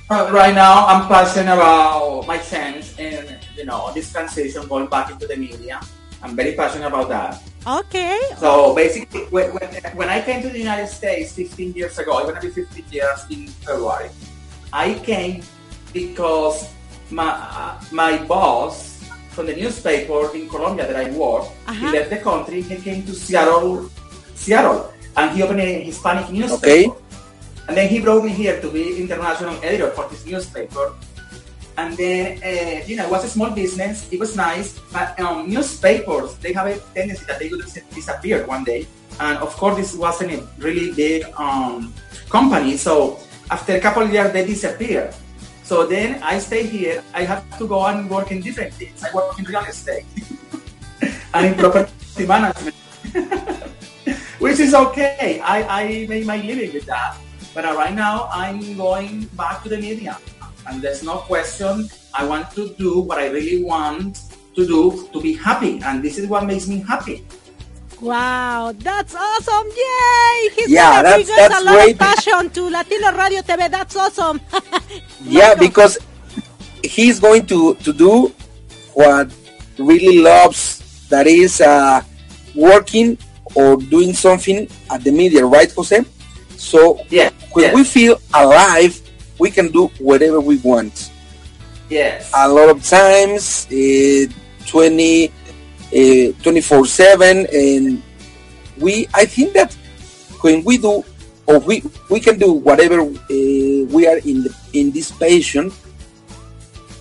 Uh, 0.10 0.30
right 0.32 0.54
now, 0.54 0.86
I'm 0.86 1.08
passionate 1.08 1.54
about 1.54 2.28
my 2.28 2.38
sense 2.38 2.94
and 3.00 3.40
you 3.56 3.66
know 3.66 3.92
this 3.94 4.12
transition 4.12 4.68
going 4.68 4.88
back 4.88 5.10
into 5.10 5.26
the 5.26 5.36
media. 5.36 5.82
I'm 6.22 6.36
very 6.36 6.54
passionate 6.54 6.88
about 6.88 7.10
that. 7.10 7.42
Okay. 7.66 8.20
So 8.38 8.76
basically, 8.76 9.22
when, 9.32 9.52
when, 9.52 9.70
when 9.96 10.10
I 10.10 10.22
came 10.22 10.42
to 10.44 10.50
the 10.50 10.60
United 10.60 10.88
States 10.88 11.34
15 11.34 11.74
years 11.74 11.98
ago, 11.98 12.20
I'm 12.20 12.28
gonna 12.28 12.42
be 12.42 12.50
15 12.50 12.86
years 12.92 13.26
in 13.30 13.48
February. 13.64 14.10
I 14.74 14.98
came 15.06 15.46
because 15.94 16.66
my 17.14 17.30
uh, 17.30 17.78
my 17.94 18.18
boss 18.26 19.06
from 19.38 19.46
the 19.46 19.54
newspaper 19.56 20.34
in 20.34 20.50
Colombia 20.50 20.90
that 20.90 20.98
I 20.98 21.10
worked, 21.14 21.54
Uh-huh. 21.70 21.78
he 21.78 21.88
left 21.94 22.10
the 22.10 22.18
country. 22.22 22.62
He 22.66 22.76
came 22.82 23.06
to 23.06 23.14
Seattle, 23.14 23.90
Seattle, 24.34 24.90
and 25.18 25.30
he 25.38 25.42
opened 25.46 25.62
a 25.62 25.82
Hispanic 25.86 26.30
newspaper. 26.34 26.90
Okay. 26.94 27.00
And 27.70 27.78
then 27.78 27.88
he 27.88 28.02
brought 28.02 28.26
me 28.26 28.30
here 28.34 28.60
to 28.62 28.68
be 28.70 28.98
international 29.00 29.56
editor 29.64 29.90
for 29.96 30.10
this 30.10 30.26
newspaper. 30.26 30.94
And 31.78 31.98
then, 31.98 32.38
uh, 32.46 32.86
you 32.86 32.98
know, 32.98 33.06
it 33.06 33.12
was 33.14 33.24
a 33.26 33.32
small 33.32 33.50
business. 33.50 34.06
It 34.14 34.20
was 34.20 34.36
nice, 34.38 34.78
but 34.94 35.18
um, 35.18 35.50
newspapers 35.50 36.36
they 36.38 36.54
have 36.54 36.68
a 36.70 36.78
tendency 36.94 37.26
that 37.26 37.40
they 37.42 37.50
would 37.50 37.66
dis- 37.66 37.82
disappear 37.94 38.46
one 38.46 38.64
day. 38.66 38.86
And 39.22 39.38
of 39.42 39.54
course, 39.58 39.78
this 39.78 39.94
wasn't 39.98 40.34
a 40.38 40.46
really 40.62 40.94
big 40.94 41.26
um, 41.38 41.94
company. 42.30 42.78
So 42.78 43.18
after 43.52 43.76
a 43.76 43.80
couple 43.80 44.04
of 44.04 44.12
years, 44.12 44.32
they 44.32 44.46
disappear. 44.46 45.14
So 45.64 45.86
then 45.86 46.22
I 46.22 46.40
stay 46.40 46.68
here. 46.68 47.04
I 47.14 47.24
have 47.24 47.44
to 47.58 47.68
go 47.68 47.86
and 47.88 48.10
work 48.10 48.32
in 48.32 48.42
different 48.42 48.74
things. 48.74 49.04
I 49.04 49.14
work 49.14 49.40
in 49.40 49.46
real 49.46 49.64
estate 49.64 50.06
and 51.34 51.46
in 51.48 51.56
property 51.56 52.28
management, 52.28 52.76
which 54.40 54.60
is 54.60 54.74
okay. 54.74 55.40
I, 55.40 55.64
I 55.64 56.08
make 56.08 56.26
my 56.26 56.38
living 56.38 56.74
with 56.74 56.86
that. 56.86 57.18
But 57.54 57.66
uh, 57.66 57.76
right 57.76 57.94
now, 57.94 58.30
I'm 58.32 58.76
going 58.76 59.26
back 59.38 59.64
to 59.64 59.70
the 59.70 59.78
media. 59.78 60.18
And 60.66 60.82
there's 60.82 61.04
no 61.04 61.18
question. 61.18 61.90
I 62.14 62.26
want 62.26 62.52
to 62.52 62.74
do 62.76 63.00
what 63.00 63.20
I 63.20 63.28
really 63.30 63.64
want 63.64 64.24
to 64.56 64.66
do 64.66 65.08
to 65.14 65.22
be 65.22 65.34
happy. 65.34 65.82
And 65.84 66.04
this 66.04 66.18
is 66.18 66.28
what 66.28 66.46
makes 66.46 66.68
me 66.68 66.80
happy. 66.80 67.26
Wow, 68.04 68.74
that's 68.78 69.16
awesome! 69.16 69.68
Yay! 69.72 70.50
He's 70.56 70.70
Yeah, 70.70 71.02
gonna 71.02 71.16
bring 71.24 71.28
that's- 71.28 71.62
a 71.62 71.64
lot 71.64 71.74
great. 71.76 71.92
of 71.94 72.00
passion 72.00 72.50
to 72.50 72.62
Latino 72.70 73.12
Radio 73.16 73.42
TV. 73.42 73.72
That's 73.72 73.96
awesome. 73.96 74.42
yeah 75.24 75.56
because 75.56 75.98
he's 76.84 77.18
going 77.20 77.46
to 77.48 77.76
to 77.76 77.94
do 77.94 78.28
what 78.94 79.32
really 79.80 80.20
loves 80.20 81.08
that 81.08 81.28
is 81.28 81.62
uh, 81.62 82.02
working 82.56 83.18
or 83.56 83.78
doing 83.78 84.12
something 84.14 84.68
at 84.92 85.00
the 85.04 85.12
media 85.12 85.46
right 85.46 85.72
jose 85.72 86.04
so 86.58 87.00
Yeah, 87.10 87.30
when 87.54 87.66
yes. 87.72 87.76
we 87.76 87.84
feel 87.84 88.20
alive 88.34 89.00
we 89.40 89.50
can 89.50 89.72
do 89.72 89.88
whatever 90.00 90.40
we 90.42 90.58
want 90.58 91.10
Yes. 91.90 92.30
a 92.36 92.48
lot 92.50 92.68
of 92.70 92.84
times 92.84 93.66
uh, 93.72 94.28
20 94.68 95.32
uh, 95.94 96.32
24 96.42 96.86
7 96.86 97.46
and 97.54 98.02
we 98.80 99.08
i 99.14 99.26
think 99.26 99.54
that 99.54 99.74
when 100.42 100.64
we 100.64 100.78
do 100.78 101.04
or 101.46 101.60
we 101.60 101.84
we 102.10 102.20
can 102.20 102.38
do 102.38 102.54
whatever 102.54 103.02
uh, 103.02 103.14
we 103.30 104.08
are 104.08 104.18
in 104.26 104.44
the, 104.44 104.52
in 104.74 104.92
this 104.92 105.12
passion 105.12 105.72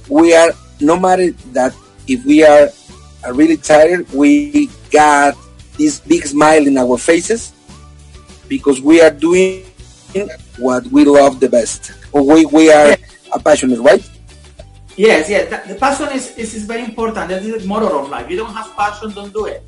we 0.08 0.34
are 0.34 0.52
no 0.80 0.98
matter 0.98 1.30
that 1.52 1.74
if 2.06 2.24
we 2.26 2.44
are 2.44 2.68
uh, 3.24 3.32
really 3.32 3.56
tired 3.56 4.08
we 4.12 4.68
got 4.90 5.34
this 5.78 6.00
big 6.00 6.26
smile 6.26 6.66
in 6.66 6.76
our 6.76 6.98
faces 6.98 7.52
because 8.48 8.80
we 8.80 9.00
are 9.00 9.10
doing 9.10 9.64
what 10.58 10.84
we 10.92 11.04
love 11.04 11.40
the 11.40 11.48
best 11.48 11.92
or 12.12 12.22
we, 12.22 12.44
we 12.46 12.70
are 12.70 12.94
uh, 13.32 13.38
passionate 13.38 13.80
right 13.80 14.04
Yes, 14.96 15.30
yes. 15.30 15.48
That, 15.50 15.68
the 15.68 15.74
passion 15.74 16.08
is, 16.12 16.36
is, 16.36 16.54
is 16.54 16.64
very 16.64 16.84
important. 16.84 17.28
That 17.28 17.42
is 17.42 17.62
the 17.62 17.68
motor 17.68 17.94
of 17.94 18.08
life. 18.10 18.30
You 18.30 18.36
don't 18.36 18.52
have 18.52 18.74
passion, 18.76 19.10
don't 19.12 19.32
do 19.32 19.46
it. 19.46 19.62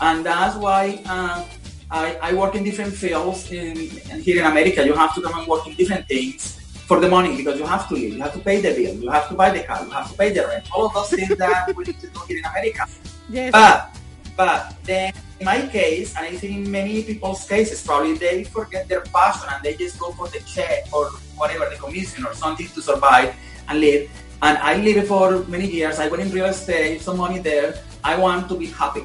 And 0.00 0.24
that's 0.24 0.56
why 0.56 1.02
uh, 1.06 1.44
I, 1.90 2.16
I 2.22 2.34
work 2.34 2.54
in 2.54 2.62
different 2.62 2.94
fields. 2.94 3.50
In, 3.50 3.76
here 4.20 4.40
in 4.40 4.46
America, 4.46 4.84
you 4.84 4.94
have 4.94 5.14
to 5.16 5.22
come 5.22 5.38
and 5.38 5.48
work 5.48 5.66
in 5.66 5.74
different 5.74 6.06
things 6.06 6.58
for 6.86 7.00
the 7.00 7.08
money 7.08 7.36
because 7.36 7.58
you 7.58 7.66
have 7.66 7.88
to 7.88 7.94
live. 7.94 8.14
You 8.14 8.22
have 8.22 8.32
to 8.34 8.38
pay 8.38 8.60
the 8.60 8.70
bill. 8.70 8.94
You 8.94 9.10
have 9.10 9.28
to 9.28 9.34
buy 9.34 9.50
the 9.50 9.64
car. 9.64 9.84
You 9.84 9.90
have 9.90 10.10
to 10.10 10.16
pay 10.16 10.32
the 10.32 10.46
rent. 10.46 10.68
All 10.72 10.86
of 10.86 10.94
those 10.94 11.10
things 11.10 11.36
that 11.36 11.74
we 11.74 11.84
need 11.84 12.00
to 12.00 12.06
do 12.06 12.20
here 12.28 12.38
in 12.38 12.44
America. 12.44 12.86
Yes. 13.28 13.52
But 13.52 13.90
but 14.36 14.76
then 14.84 15.12
in 15.40 15.44
my 15.44 15.66
case, 15.66 16.14
and 16.16 16.24
I 16.24 16.36
think 16.36 16.64
in 16.64 16.70
many 16.70 17.02
people's 17.02 17.46
cases, 17.46 17.82
probably 17.84 18.14
they 18.14 18.44
forget 18.44 18.88
their 18.88 19.00
passion 19.00 19.48
and 19.52 19.62
they 19.64 19.74
just 19.74 19.98
go 19.98 20.12
for 20.12 20.28
the 20.28 20.38
check 20.40 20.86
or 20.92 21.10
whatever, 21.36 21.68
the 21.68 21.76
commission 21.76 22.24
or 22.24 22.32
something 22.34 22.68
to 22.68 22.80
survive 22.80 23.34
and 23.68 23.80
live. 23.80 24.08
And 24.42 24.58
I 24.58 24.76
lived 24.76 25.08
for 25.08 25.44
many 25.46 25.66
years. 25.66 25.98
I 25.98 26.08
went 26.08 26.22
in 26.22 26.30
real 26.30 26.46
estate, 26.46 27.02
some 27.02 27.18
money 27.18 27.38
there. 27.38 27.74
I 28.04 28.16
want 28.16 28.48
to 28.48 28.54
be 28.54 28.66
happy. 28.66 29.04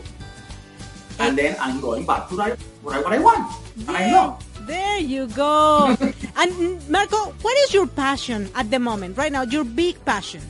And 1.20 1.38
then 1.38 1.56
I'm 1.60 1.82
going 1.82 2.06
back 2.06 2.30
to 2.30 2.38
what 2.38 2.52
I, 2.52 2.56
what 2.82 3.14
I 3.14 3.20
want. 3.20 3.52
And 3.88 3.98
I 3.98 4.10
know. 4.12 4.38
There 4.62 5.00
you 5.00 5.28
go. 5.28 5.88
and 6.38 6.50
mm, 6.54 6.90
Marco, 6.90 7.34
what 7.42 7.58
is 7.66 7.74
your 7.74 7.88
passion 7.88 8.50
at 8.56 8.70
the 8.72 8.80
moment, 8.80 9.18
right 9.18 9.32
now? 9.32 9.44
Your 9.44 9.64
big 9.64 10.04
passion? 10.06 10.42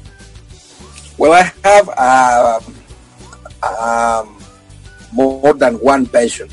Well, 1.18 1.34
I 1.34 1.52
have 1.64 1.90
um, 1.98 2.76
um, 3.64 4.38
more 5.12 5.54
than 5.54 5.80
one 5.80 6.06
passion. 6.06 6.50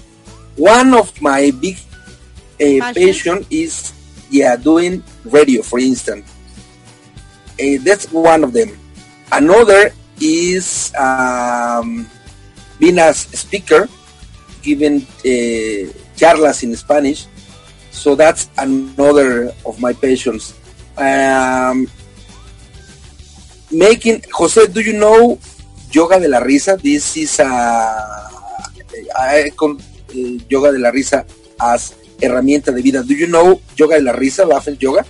One 0.57 0.95
of 0.95 1.21
my 1.21 1.51
big 1.51 1.79
uh, 2.61 2.93
passion 2.93 3.45
is 3.51 3.93
yeah 4.31 4.57
doing 4.57 5.03
radio, 5.25 5.63
for 5.63 5.79
instance. 5.79 6.29
Uh, 7.61 7.77
that's 7.85 8.11
one 8.11 8.43
of 8.43 8.53
them. 8.53 8.73
Another 9.31 9.93
is 10.21 10.93
um, 10.97 12.09
being 12.79 12.99
a 12.99 13.13
speaker, 13.13 13.89
giving 14.63 15.05
uh, 15.05 15.93
charlas 16.17 16.63
in 16.65 16.75
Spanish. 16.75 17.27
So 17.91 18.15
that's 18.15 18.49
another 18.57 19.53
of 19.67 19.79
my 19.79 19.93
passions. 19.93 20.57
Um, 20.97 21.87
making 23.71 24.25
Jose, 24.33 24.67
do 24.69 24.81
you 24.81 24.95
know 24.99 25.39
Yoga 25.93 26.19
de 26.19 26.29
la 26.29 26.41
Risa? 26.41 26.81
This 26.81 27.17
is 27.17 27.41
a 27.41 27.51
I 29.17 29.51
con 29.57 29.77
uh, 29.77 30.39
Yoga 30.49 30.73
de 30.73 30.79
la 30.79 30.91
Risa 30.91 31.27
as 31.61 31.95
herramienta 32.21 32.73
de 32.73 32.81
vida. 32.83 33.03
Do 33.03 33.15
you 33.15 33.27
know 33.27 33.61
Yoga 33.77 33.97
de 33.97 34.03
la 34.03 34.13
Risa, 34.13 34.47
Laughing 34.47 34.77
Yoga? 34.81 35.05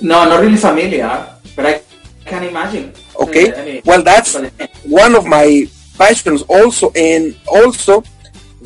No, 0.00 0.24
not 0.28 0.40
really 0.40 0.56
familiar, 0.56 1.08
but 1.54 1.66
I 1.66 1.82
can 2.24 2.44
imagine. 2.44 2.92
Okay, 3.18 3.52
Uh, 3.52 3.60
I 3.60 3.64
mean, 3.64 3.82
well, 3.84 4.02
that's 4.02 4.36
one 4.84 5.14
of 5.14 5.24
my 5.26 5.66
passions 5.96 6.42
also, 6.48 6.92
and 6.94 7.34
also 7.48 8.02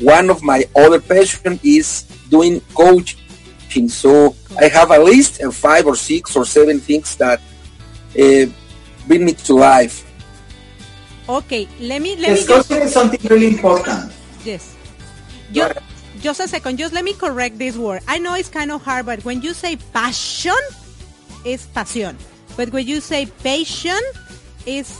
one 0.01 0.29
of 0.29 0.43
my 0.43 0.65
other 0.75 0.99
passion 0.99 1.59
is 1.63 2.03
doing 2.29 2.59
coaching. 2.75 3.87
So 3.87 4.35
I 4.59 4.67
have 4.67 4.91
at 4.91 5.03
least 5.03 5.41
uh, 5.41 5.51
five 5.51 5.87
or 5.87 5.95
six 5.95 6.35
or 6.35 6.43
seven 6.43 6.79
things 6.79 7.15
that 7.15 7.39
uh, 8.19 8.45
bring 9.07 9.23
me 9.23 9.31
to 9.47 9.53
life. 9.55 10.03
Okay, 11.29 11.67
let 11.79 12.01
me 12.01 12.17
let 12.19 12.35
me 12.35 12.43
just 12.43 12.67
coaching 12.67 12.83
is 12.83 12.91
something 12.91 13.21
really 13.31 13.47
important. 13.47 14.11
yes. 14.43 14.75
Ju- 15.53 15.71
just 16.19 16.39
a 16.39 16.47
second, 16.47 16.77
just 16.77 16.93
let 16.93 17.03
me 17.03 17.13
correct 17.13 17.57
this 17.57 17.77
word. 17.77 18.01
I 18.07 18.19
know 18.19 18.35
it's 18.35 18.49
kind 18.49 18.71
of 18.71 18.83
hard, 18.83 19.05
but 19.05 19.23
when 19.23 19.41
you 19.41 19.53
say 19.53 19.77
passion, 19.93 20.59
it's 21.45 21.67
pasión. 21.67 22.15
But 22.57 22.71
when 22.71 22.85
you 22.85 22.99
say 22.99 23.25
patient, 23.43 24.03
is 24.65 24.99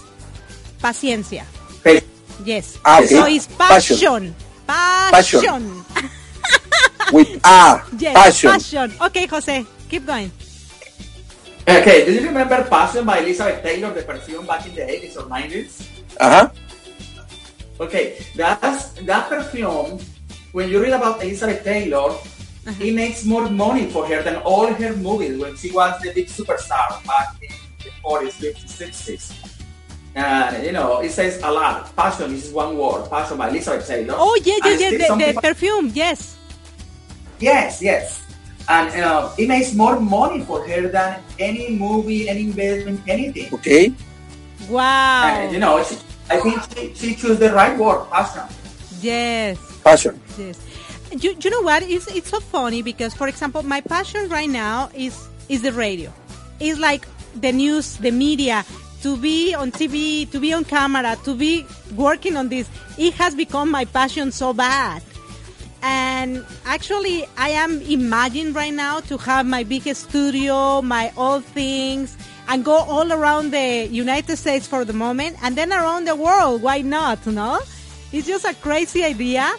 paciencia. 0.82 1.46
Okay. 1.82 2.02
Yes. 2.44 2.78
Ah, 2.86 3.00
okay. 3.00 3.08
So 3.08 3.26
it's 3.26 3.48
Passion. 3.48 3.98
passion. 3.98 4.36
Passion. 5.12 5.64
With 7.14 7.28
a 7.44 7.84
yes, 8.00 8.16
passion. 8.16 8.50
passion. 8.52 8.88
Okay, 9.02 9.26
Jose, 9.28 9.66
keep 9.90 10.06
going. 10.06 10.32
Okay, 11.68 12.06
do 12.06 12.14
you 12.14 12.26
remember 12.26 12.64
Passion 12.66 13.06
by 13.06 13.20
Elizabeth 13.20 13.62
Taylor, 13.62 13.94
the 13.94 14.02
perfume 14.02 14.46
back 14.48 14.66
in 14.66 14.74
the 14.74 14.82
80s 14.82 15.18
or 15.18 15.30
90s? 15.30 15.86
Uh-huh. 16.20 16.50
Okay, 17.80 18.18
that's 18.36 18.98
that 19.06 19.30
perfume. 19.30 20.00
When 20.54 20.70
you 20.70 20.82
read 20.82 20.94
about 20.94 21.22
Elizabeth 21.22 21.64
Taylor, 21.64 22.18
it 22.66 22.94
makes 22.94 23.26
more 23.26 23.50
money 23.50 23.90
for 23.90 24.06
her 24.08 24.22
than 24.22 24.38
all 24.38 24.68
her 24.68 24.96
movies 24.96 25.40
when 25.40 25.56
she 25.56 25.72
was 25.72 26.00
the 26.02 26.14
big 26.14 26.28
superstar 26.28 27.04
back 27.06 27.36
in 27.42 27.50
the 27.84 27.90
40s, 28.04 28.38
50s, 28.38 28.94
60s. 28.94 29.52
And 30.14 30.66
you 30.66 30.72
know, 30.72 31.00
it 31.00 31.12
says 31.12 31.42
a 31.42 31.52
lot. 31.52 31.96
Passion 31.96 32.34
is 32.34 32.52
one 32.52 32.78
word. 32.78 33.10
Passion 33.10 33.38
by 33.38 33.50
Elizabeth 33.50 33.88
Taylor. 33.88 34.16
Oh, 34.18 34.40
yes, 34.44 34.60
And 34.64 34.80
yes, 34.80 34.92
yes, 34.92 35.10
the, 35.10 35.34
the 35.34 35.42
perfume, 35.42 35.92
yes. 35.94 36.38
Yes, 37.40 37.82
yes. 37.82 38.22
And 38.70 38.90
uh, 39.02 39.34
it 39.38 39.48
makes 39.48 39.74
more 39.74 40.00
money 40.00 40.44
for 40.44 40.68
her 40.68 40.88
than 40.88 41.22
any 41.40 41.76
movie, 41.76 42.30
any 42.30 42.42
investment, 42.42 43.02
anything. 43.08 43.54
Okay. 43.54 43.94
Wow. 44.70 45.28
And, 45.28 45.54
you 45.54 45.60
know, 45.60 45.82
she, 45.84 45.98
I 46.30 46.40
think 46.40 46.62
she, 46.76 46.94
she 46.94 47.16
chose 47.16 47.40
the 47.40 47.52
right 47.52 47.78
word, 47.78 48.06
passion. 48.12 48.44
Yes. 49.02 49.58
Passion. 49.84 50.22
Yes. 50.38 50.60
You, 51.12 51.36
you 51.42 51.50
know 51.50 51.62
what? 51.62 51.84
It's, 51.84 52.08
it's 52.08 52.30
so 52.30 52.40
funny 52.40 52.82
because, 52.82 53.14
for 53.14 53.28
example, 53.28 53.64
my 53.64 53.82
passion 53.82 54.30
right 54.30 54.50
now 54.50 54.90
is 54.96 55.28
is 55.50 55.62
the 55.62 55.74
radio. 55.74 56.14
It's 56.60 56.80
like 56.80 57.06
the 57.36 57.52
news, 57.52 57.98
the 57.98 58.12
media, 58.12 58.64
to 59.02 59.18
be 59.18 59.54
on 59.54 59.72
TV, 59.72 60.30
to 60.32 60.40
be 60.40 60.54
on 60.54 60.64
camera, 60.64 61.18
to 61.26 61.36
be 61.36 61.66
working 61.96 62.38
on 62.38 62.48
this. 62.48 62.70
It 62.98 63.14
has 63.16 63.36
become 63.36 63.70
my 63.70 63.86
passion 63.86 64.32
so 64.32 64.54
bad. 64.54 65.04
And 65.84 66.46
actually, 66.66 67.26
I 67.38 67.50
am 67.50 67.82
imagining 67.82 68.54
right 68.54 68.74
now 68.74 69.00
to 69.02 69.18
have 69.18 69.46
my 69.46 69.64
big 69.64 69.94
studio, 69.96 70.82
my 70.82 71.12
old 71.18 71.44
things, 71.44 72.16
and 72.48 72.64
go 72.64 72.76
all 72.76 73.12
around 73.12 73.52
the 73.52 73.88
United 73.88 74.38
States 74.38 74.68
for 74.68 74.86
the 74.86 74.94
moment, 74.94 75.38
and 75.42 75.58
then 75.58 75.74
around 75.74 76.06
the 76.06 76.16
world. 76.16 76.62
Why 76.62 76.82
not? 76.82 77.26
No, 77.26 77.60
it's 78.12 78.28
just 78.28 78.46
a 78.46 78.54
crazy 78.54 79.04
idea. 79.04 79.52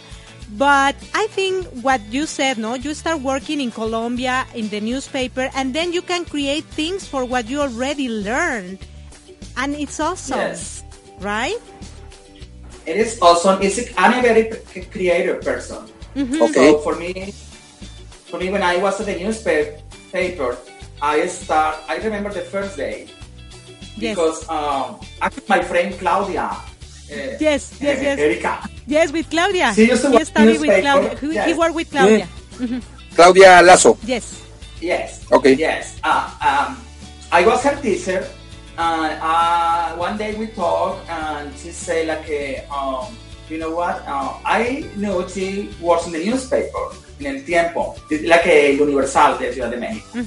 But 0.53 0.95
I 1.15 1.25
think 1.33 1.65
what 1.81 2.01
you 2.13 2.25
said, 2.25 2.57
no, 2.57 2.75
you 2.75 2.93
start 2.93 3.21
working 3.21 3.59
in 3.59 3.71
Colombia 3.71 4.45
in 4.53 4.69
the 4.69 4.79
newspaper, 4.81 5.49
and 5.55 5.73
then 5.73 5.93
you 5.93 6.01
can 6.01 6.25
create 6.25 6.63
things 6.65 7.07
for 7.07 7.25
what 7.25 7.49
you 7.49 7.61
already 7.61 8.07
learned, 8.07 8.77
and 9.57 9.73
it's 9.73 9.99
awesome, 9.99 10.37
Yes. 10.37 10.83
right? 11.19 11.57
It 12.85 12.97
is 12.97 13.17
awesome. 13.21 13.61
It's 13.63 13.79
a, 13.79 13.87
I'm 13.97 14.19
a 14.19 14.21
very 14.21 14.51
creative 14.91 15.41
person. 15.41 15.87
Okay. 16.15 16.53
So 16.53 16.77
for 16.85 16.95
me, 16.95 17.31
for 18.29 18.37
me, 18.37 18.51
when 18.51 18.61
I 18.61 18.77
was 18.77 18.99
at 18.99 19.07
the 19.07 19.15
newspaper, 19.17 20.57
I 21.01 21.25
start. 21.27 21.77
I 21.89 21.97
remember 21.97 22.29
the 22.29 22.41
first 22.45 22.77
day 22.77 23.07
Yes. 23.97 24.13
because 24.13 24.45
um, 24.49 24.99
my 25.49 25.63
friend 25.63 25.97
Claudia. 25.97 26.53
Uh, 27.13 27.37
Yes, 27.39 27.77
yes, 27.79 28.01
yes. 28.01 28.19
Erika. 28.19 28.69
Yes, 28.87 29.11
with 29.11 29.29
Claudia. 29.29 29.73
She 29.75 29.87
used 29.87 30.01
to 30.01 30.09
he 30.09 30.17
work 30.17 30.25
studied 30.25 30.59
with. 30.59 30.81
Claudia. 30.81 31.17
He, 31.21 31.51
he 31.51 31.53
worked 31.53 31.75
with 31.75 31.89
Claudia. 31.91 32.27
Claudia 33.15 33.61
Lazo. 33.61 33.97
Yes. 34.03 34.41
Yes. 34.81 35.23
Okay. 35.31 35.53
Yes. 35.53 35.99
Uh, 36.03 36.27
um, 36.41 36.81
I 37.31 37.45
was 37.45 37.63
her 37.63 37.75
teacher. 37.81 38.25
And 38.75 39.19
uh, 39.21 39.93
one 39.95 40.17
day 40.17 40.33
we 40.33 40.47
talked, 40.47 41.07
and 41.07 41.53
she 41.55 41.69
said 41.69 42.07
like, 42.09 42.25
uh, 42.25 42.73
um, 42.73 43.15
you 43.47 43.59
know 43.59 43.69
what? 43.69 44.01
Uh, 44.07 44.33
I 44.43 44.89
knew 44.97 45.29
she 45.29 45.69
works 45.79 46.07
in 46.07 46.13
the 46.13 46.25
newspaper 46.25 46.89
in 47.19 47.37
El 47.37 47.43
Tiempo, 47.45 47.93
like 48.25 48.47
a 48.47 48.73
Universal 48.73 49.37
de 49.37 49.53
Ciudad 49.53 49.69
de 49.69 49.77
México. 49.77 50.17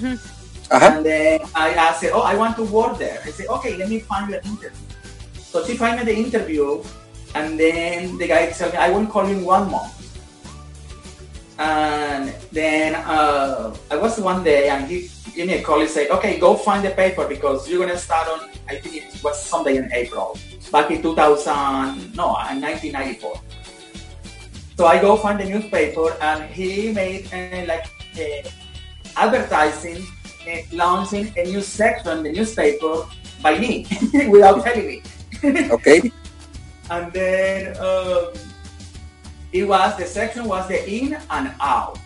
Uh-huh. 0.70 0.78
And 0.78 1.04
then 1.04 1.40
I 1.54 1.74
asked 1.74 2.02
her, 2.04 2.10
oh, 2.14 2.22
I 2.22 2.36
want 2.36 2.54
to 2.56 2.64
work 2.64 2.98
there. 2.98 3.18
I 3.24 3.30
said, 3.30 3.46
okay, 3.46 3.76
let 3.76 3.88
me 3.88 3.98
find 4.00 4.30
you 4.30 4.36
an 4.36 4.46
interview. 4.46 4.85
So 5.56 5.64
she 5.64 5.74
found 5.74 5.96
me 5.96 6.04
the 6.04 6.14
interview, 6.14 6.84
and 7.34 7.58
then 7.58 8.18
the 8.18 8.28
guy 8.28 8.50
told 8.50 8.74
me, 8.74 8.78
I 8.78 8.90
won't 8.90 9.08
call 9.08 9.26
you 9.26 9.38
in 9.38 9.42
one 9.42 9.70
month. 9.70 9.96
And 11.58 12.28
then 12.52 12.94
uh, 12.94 13.74
I 13.90 13.96
was 13.96 14.20
one 14.20 14.44
day, 14.44 14.68
and 14.68 14.86
he 14.86 15.08
gave 15.34 15.46
me 15.46 15.54
a 15.54 15.62
call 15.62 15.80
and 15.80 15.88
said, 15.88 16.10
okay, 16.10 16.38
go 16.38 16.56
find 16.56 16.84
the 16.84 16.90
paper 16.90 17.26
because 17.26 17.70
you're 17.70 17.78
going 17.78 17.88
to 17.88 17.96
start 17.96 18.28
on, 18.28 18.50
I 18.68 18.76
think 18.76 18.96
it 18.96 19.24
was 19.24 19.42
someday 19.42 19.78
in 19.78 19.90
April, 19.94 20.36
back 20.70 20.90
in 20.90 21.00
2000, 21.00 22.14
no, 22.14 22.36
in 22.52 22.60
1994. 22.60 23.40
So 24.76 24.84
I 24.84 25.00
go 25.00 25.16
find 25.16 25.40
the 25.40 25.46
newspaper, 25.46 26.12
and 26.20 26.50
he 26.50 26.92
made 26.92 27.32
uh, 27.32 27.64
like 27.64 27.88
uh, 28.20 28.46
advertising, 29.16 30.04
uh, 30.46 30.58
launching 30.72 31.32
a 31.34 31.44
new 31.44 31.62
section 31.62 32.18
in 32.18 32.24
the 32.24 32.32
newspaper 32.32 33.06
by 33.40 33.58
me 33.58 33.86
without 34.28 34.62
telling 34.62 34.86
me. 34.86 35.02
Okay. 35.44 36.12
And 36.88 37.12
then 37.12 37.76
um, 37.82 38.30
it 39.52 39.64
was 39.66 39.96
the 39.98 40.06
section 40.06 40.44
was 40.46 40.68
the 40.68 40.78
in 40.88 41.18
and 41.30 41.52
out. 41.60 41.98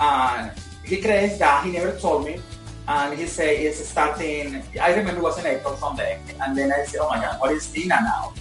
And 0.00 0.52
he 0.84 1.00
claims 1.00 1.38
that 1.38 1.64
he 1.64 1.72
never 1.72 1.96
told 1.98 2.26
me. 2.26 2.40
and 2.88 3.18
he 3.18 3.26
said 3.26 3.60
it's 3.60 3.84
starting. 3.84 4.64
I 4.80 4.96
remember 4.96 5.20
it 5.20 5.22
was 5.22 5.38
in 5.38 5.46
April 5.46 5.76
Sunday, 5.76 6.18
and 6.40 6.56
then 6.56 6.72
I 6.72 6.84
said, 6.88 7.04
"Oh 7.04 7.10
my 7.12 7.20
God, 7.20 7.36
what 7.40 7.52
is 7.52 7.68
Dina 7.68 8.00
now?" 8.00 8.32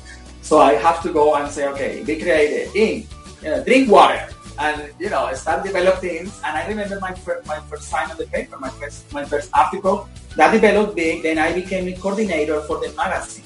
So 0.42 0.60
I 0.64 0.80
have 0.80 1.04
to 1.04 1.12
go 1.12 1.36
and 1.36 1.52
say, 1.52 1.68
"Okay, 1.76 2.04
be 2.08 2.16
creative. 2.16 2.72
In, 2.72 3.04
you 3.44 3.50
know, 3.52 3.60
drink 3.64 3.92
water." 3.92 4.24
And 4.58 4.90
you 4.98 5.12
know, 5.12 5.28
start 5.36 5.68
developing. 5.68 6.32
And 6.48 6.52
I 6.58 6.64
remember 6.66 6.98
my 7.04 7.14
first, 7.14 7.46
my 7.46 7.60
first 7.68 7.92
sign 7.92 8.10
on 8.10 8.18
the 8.18 8.26
paper, 8.26 8.58
my 8.58 8.72
first 8.80 9.12
my 9.12 9.26
first 9.28 9.52
article 9.54 10.08
that 10.40 10.56
developed 10.56 10.96
big. 10.96 11.22
Then 11.28 11.38
I 11.38 11.52
became 11.52 11.92
a 11.92 11.96
coordinator 12.00 12.64
for 12.64 12.80
the 12.80 12.90
magazine. 12.96 13.44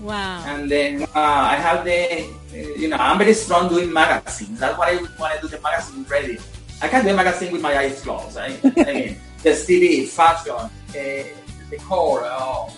Wow. 0.00 0.42
And 0.46 0.70
then 0.70 1.02
uh, 1.02 1.08
I 1.14 1.56
have 1.56 1.84
the, 1.84 2.22
uh, 2.22 2.78
you 2.78 2.88
know, 2.88 2.96
I'm 2.96 3.18
very 3.18 3.34
strong 3.34 3.68
doing 3.68 3.92
magazines. 3.92 4.58
That's 4.58 4.78
why 4.78 4.92
I 4.92 5.20
want 5.20 5.34
to 5.36 5.40
do 5.42 5.48
the 5.48 5.60
magazine 5.60 6.04
radio. 6.08 6.40
I 6.82 6.88
can 6.88 7.04
do 7.04 7.10
a 7.10 7.14
magazine 7.14 7.52
with 7.52 7.60
my 7.60 7.76
eyes 7.76 8.00
closed. 8.00 8.38
I, 8.38 8.56
I 8.64 8.92
mean, 8.92 9.16
the 9.42 9.50
TV, 9.50 10.08
fashion, 10.08 10.54
uh, 10.54 11.70
decor, 11.70 12.24
uh, 12.24 12.70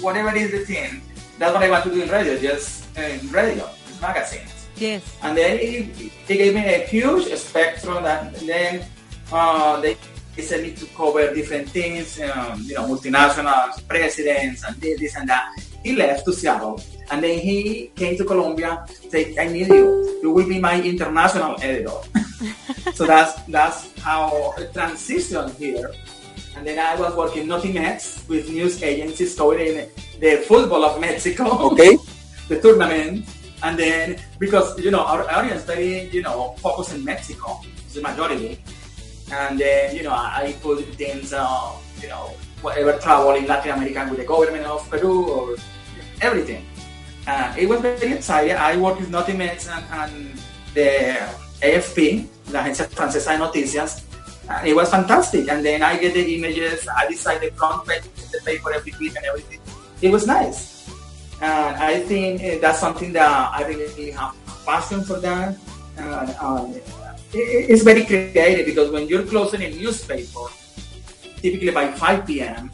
whatever 0.00 0.36
is 0.36 0.50
the 0.50 0.64
thing. 0.64 1.00
That's 1.38 1.54
what 1.54 1.62
I 1.62 1.70
want 1.70 1.84
to 1.84 1.90
do 1.90 2.02
in 2.02 2.08
radio, 2.10 2.38
just 2.38 2.86
uh, 2.98 3.02
in 3.02 3.30
radio, 3.30 3.68
just 3.86 4.02
magazines. 4.02 4.66
Yes. 4.76 5.16
And 5.22 5.36
then 5.36 5.58
it, 5.58 5.88
it 5.98 6.12
gave 6.28 6.54
me 6.54 6.64
a 6.64 6.86
huge 6.86 7.32
spectrum. 7.34 8.04
And 8.04 8.34
then 8.36 8.84
uh, 9.32 9.80
they 9.80 9.96
sent 10.38 10.62
me 10.62 10.72
to 10.72 10.86
cover 10.94 11.34
different 11.34 11.70
things, 11.70 12.20
um, 12.20 12.62
you 12.62 12.74
know, 12.74 12.86
multinationals, 12.86 13.86
presidents, 13.88 14.64
and 14.64 14.76
this, 14.76 15.00
this 15.00 15.16
and 15.16 15.28
that. 15.28 15.54
He 15.82 15.94
left 15.94 16.24
to 16.26 16.32
Seattle, 16.32 16.80
and 17.10 17.22
then 17.22 17.38
he 17.38 17.90
came 17.94 18.16
to 18.16 18.24
Colombia. 18.24 18.84
Say, 19.08 19.38
I 19.38 19.46
need 19.46 19.68
you. 19.68 20.18
You 20.22 20.32
will 20.32 20.48
be 20.48 20.58
my 20.58 20.80
international 20.82 21.56
editor. 21.62 21.94
so 22.94 23.06
that's 23.06 23.40
that's 23.46 23.98
how 24.00 24.54
I 24.58 24.62
transitioned 24.74 25.54
here. 25.56 25.90
And 26.56 26.66
then 26.66 26.78
I 26.78 26.98
was 26.98 27.14
working 27.14 27.46
nothing 27.46 27.78
else 27.78 28.24
with 28.28 28.50
news 28.50 28.82
agencies 28.82 29.36
covering 29.36 29.88
the 30.18 30.42
football 30.48 30.84
of 30.84 31.00
Mexico. 31.00 31.70
Okay. 31.72 31.96
the 32.48 32.60
tournament. 32.60 33.28
And 33.62 33.78
then 33.78 34.18
because 34.38 34.78
you 34.78 34.90
know 34.90 35.02
our 35.02 35.28
audience 35.30 35.62
very 35.64 36.08
you 36.10 36.22
know 36.22 36.54
focused 36.58 36.94
in 36.94 37.04
Mexico, 37.04 37.60
the 37.92 38.02
majority. 38.02 38.58
And 39.30 39.58
then 39.58 39.94
you 39.94 40.02
know 40.02 40.12
I, 40.12 40.50
I 40.50 40.52
put 40.62 40.82
things 40.94 41.32
uh, 41.32 41.72
you 42.00 42.08
know 42.08 42.34
whatever 42.62 42.98
travel 42.98 43.34
in 43.34 43.46
Latin 43.46 43.72
America 43.72 44.06
with 44.10 44.18
the 44.18 44.26
government 44.26 44.64
of 44.64 44.88
Peru 44.90 45.28
or 45.28 45.56
everything. 46.20 46.64
Uh, 47.26 47.54
it 47.58 47.68
was 47.68 47.80
very 47.80 48.12
exciting. 48.14 48.56
I 48.56 48.76
worked 48.76 49.00
with 49.00 49.14
Else 49.14 49.68
and, 49.68 49.84
and 49.92 50.40
the 50.74 51.18
AFP, 51.60 52.26
la 52.52 52.62
Agencia 52.62 52.86
Francesa 52.88 53.36
de 53.36 53.38
Noticias. 53.38 54.02
Uh, 54.48 54.62
it 54.64 54.74
was 54.74 54.90
fantastic. 54.90 55.48
And 55.48 55.64
then 55.64 55.82
I 55.82 55.98
get 55.98 56.14
the 56.14 56.34
images. 56.36 56.88
I 56.88 57.06
decide 57.06 57.42
the 57.42 57.50
front 57.50 57.86
page 57.86 58.02
the 58.32 58.40
paper 58.44 58.72
every 58.72 58.94
week 58.98 59.16
and 59.16 59.24
everything. 59.26 59.60
It 60.00 60.10
was 60.10 60.26
nice. 60.26 60.88
And 61.40 61.76
I 61.76 62.00
think 62.00 62.42
uh, 62.42 62.58
that's 62.60 62.80
something 62.80 63.12
that 63.12 63.50
I 63.54 63.64
really 63.66 64.10
have 64.12 64.34
passion 64.64 65.04
for 65.04 65.20
that. 65.20 65.56
Uh, 65.98 66.72
it's 67.32 67.82
very 67.82 68.04
creative 68.04 68.66
because 68.66 68.90
when 68.90 69.06
you're 69.06 69.24
closing 69.24 69.62
a 69.62 69.70
newspaper, 69.70 70.46
typically 71.40 71.70
by 71.70 71.92
5 71.92 72.26
p.m., 72.26 72.70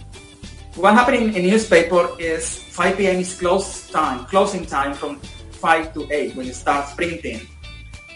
what 0.77 0.95
happening 0.95 1.35
in 1.35 1.47
newspaper 1.47 2.11
is 2.19 2.59
5 2.75 2.97
p.m. 2.97 3.21
is 3.21 3.39
close 3.39 3.89
time, 3.91 4.25
closing 4.27 4.67
time 4.67 4.93
from 4.93 5.21
5 5.63 5.95
to 5.95 6.11
8 6.11 6.35
when 6.35 6.47
it 6.47 6.55
starts 6.55 6.95
printing. 6.95 7.47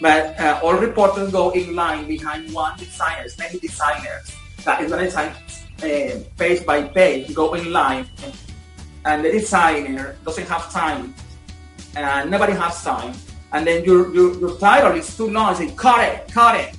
But 0.01 0.37
uh, 0.39 0.59
all 0.61 0.75
reporters 0.75 1.31
go 1.31 1.51
in 1.51 1.75
line 1.75 2.07
behind 2.07 2.53
one 2.53 2.77
designer, 2.77 3.27
many 3.37 3.59
designers. 3.59 4.35
That 4.65 4.83
is 4.83 4.91
when 4.91 5.05
it's 5.05 5.15
uh, 5.15 6.19
page 6.37 6.65
by 6.65 6.83
page, 6.83 7.33
go 7.33 7.53
in 7.53 7.71
line, 7.71 8.07
and 9.05 9.23
the 9.23 9.31
designer 9.31 10.17
doesn't 10.25 10.47
have 10.47 10.71
time, 10.71 11.15
and 11.95 12.29
nobody 12.29 12.53
has 12.53 12.83
time. 12.83 13.13
And 13.51 13.65
then 13.65 13.83
your, 13.83 14.13
your, 14.13 14.37
your 14.39 14.57
title 14.59 14.93
is 14.93 15.15
too 15.15 15.29
long, 15.29 15.55
say, 15.55 15.71
cut 15.71 16.03
it, 16.03 16.31
cut 16.31 16.59
it. 16.59 16.75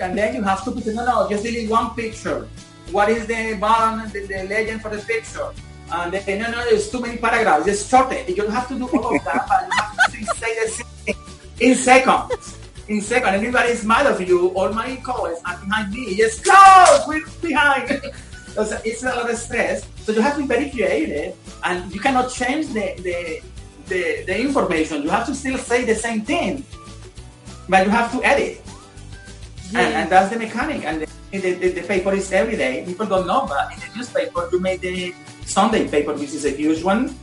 and 0.00 0.16
then 0.16 0.34
you 0.34 0.42
have 0.42 0.64
to 0.64 0.72
put, 0.72 0.86
no, 0.86 1.04
no, 1.04 1.28
just 1.28 1.44
delete 1.44 1.70
one 1.70 1.94
picture. 1.94 2.48
What 2.90 3.08
is 3.10 3.26
the 3.26 3.56
bottom, 3.60 4.10
the, 4.10 4.26
the 4.26 4.44
legend 4.44 4.82
for 4.82 4.88
the 4.88 4.98
picture? 4.98 5.50
Uh, 5.90 6.02
and 6.04 6.12
then, 6.12 6.38
no, 6.40 6.50
no, 6.50 6.64
there's 6.64 6.90
too 6.90 7.00
many 7.00 7.16
paragraphs, 7.16 7.64
just 7.64 7.90
short 7.90 8.12
it. 8.12 8.28
You 8.28 8.36
don't 8.36 8.50
have 8.50 8.68
to 8.68 8.78
do 8.78 8.88
all 8.88 9.16
of 9.16 9.24
that, 9.24 9.46
but 9.48 9.66
you 9.66 9.72
have 9.72 10.30
to 10.30 10.36
say 10.36 10.64
the 10.64 10.68
same 10.70 10.86
thing 11.04 11.16
in 11.60 11.74
seconds. 11.74 12.58
In 12.88 13.00
seconds, 13.00 13.34
everybody 13.34 13.74
mad 13.86 14.06
of 14.06 14.20
you. 14.20 14.48
All 14.48 14.72
my 14.72 14.96
colleagues 14.96 15.40
are 15.44 15.58
behind 15.58 15.92
me. 15.92 16.14
Yes, 16.14 16.40
close, 16.40 17.06
we're 17.06 17.26
behind. 17.40 17.90
it's 18.84 19.02
a 19.02 19.06
lot 19.06 19.30
of 19.30 19.36
stress. 19.36 19.86
So 20.02 20.12
you 20.12 20.20
have 20.20 20.34
to 20.36 20.40
be 20.42 20.46
very 20.46 20.70
creative, 20.70 21.36
and 21.64 21.92
you 21.92 22.00
cannot 22.00 22.30
change 22.30 22.68
the, 22.68 22.94
the, 23.02 23.42
the, 23.86 24.24
the 24.24 24.40
information. 24.40 25.02
You 25.02 25.10
have 25.10 25.26
to 25.26 25.34
still 25.34 25.58
say 25.58 25.84
the 25.84 25.94
same 25.94 26.22
thing, 26.22 26.64
but 27.68 27.84
you 27.84 27.90
have 27.90 28.12
to 28.12 28.22
edit. 28.24 28.62
Yeah. 29.70 29.80
And, 29.80 29.94
and 29.94 30.10
that's 30.10 30.30
the 30.32 30.38
mechanic. 30.38 30.84
And 30.84 31.07
the, 31.30 31.38
the, 31.38 31.52
the, 31.54 31.68
the 31.80 31.82
paper 31.82 32.12
is 32.14 32.32
every 32.32 32.56
day. 32.56 32.84
People 32.86 33.06
don't 33.06 33.26
know, 33.26 33.46
but 33.46 33.72
in 33.72 33.80
the 33.80 33.96
newspaper, 33.96 34.48
you 34.52 34.60
made 34.60 34.80
the 34.80 35.14
Sunday 35.44 35.88
paper, 35.88 36.14
which 36.14 36.32
is 36.34 36.44
a 36.44 36.50
huge 36.50 36.82
one, 36.82 37.14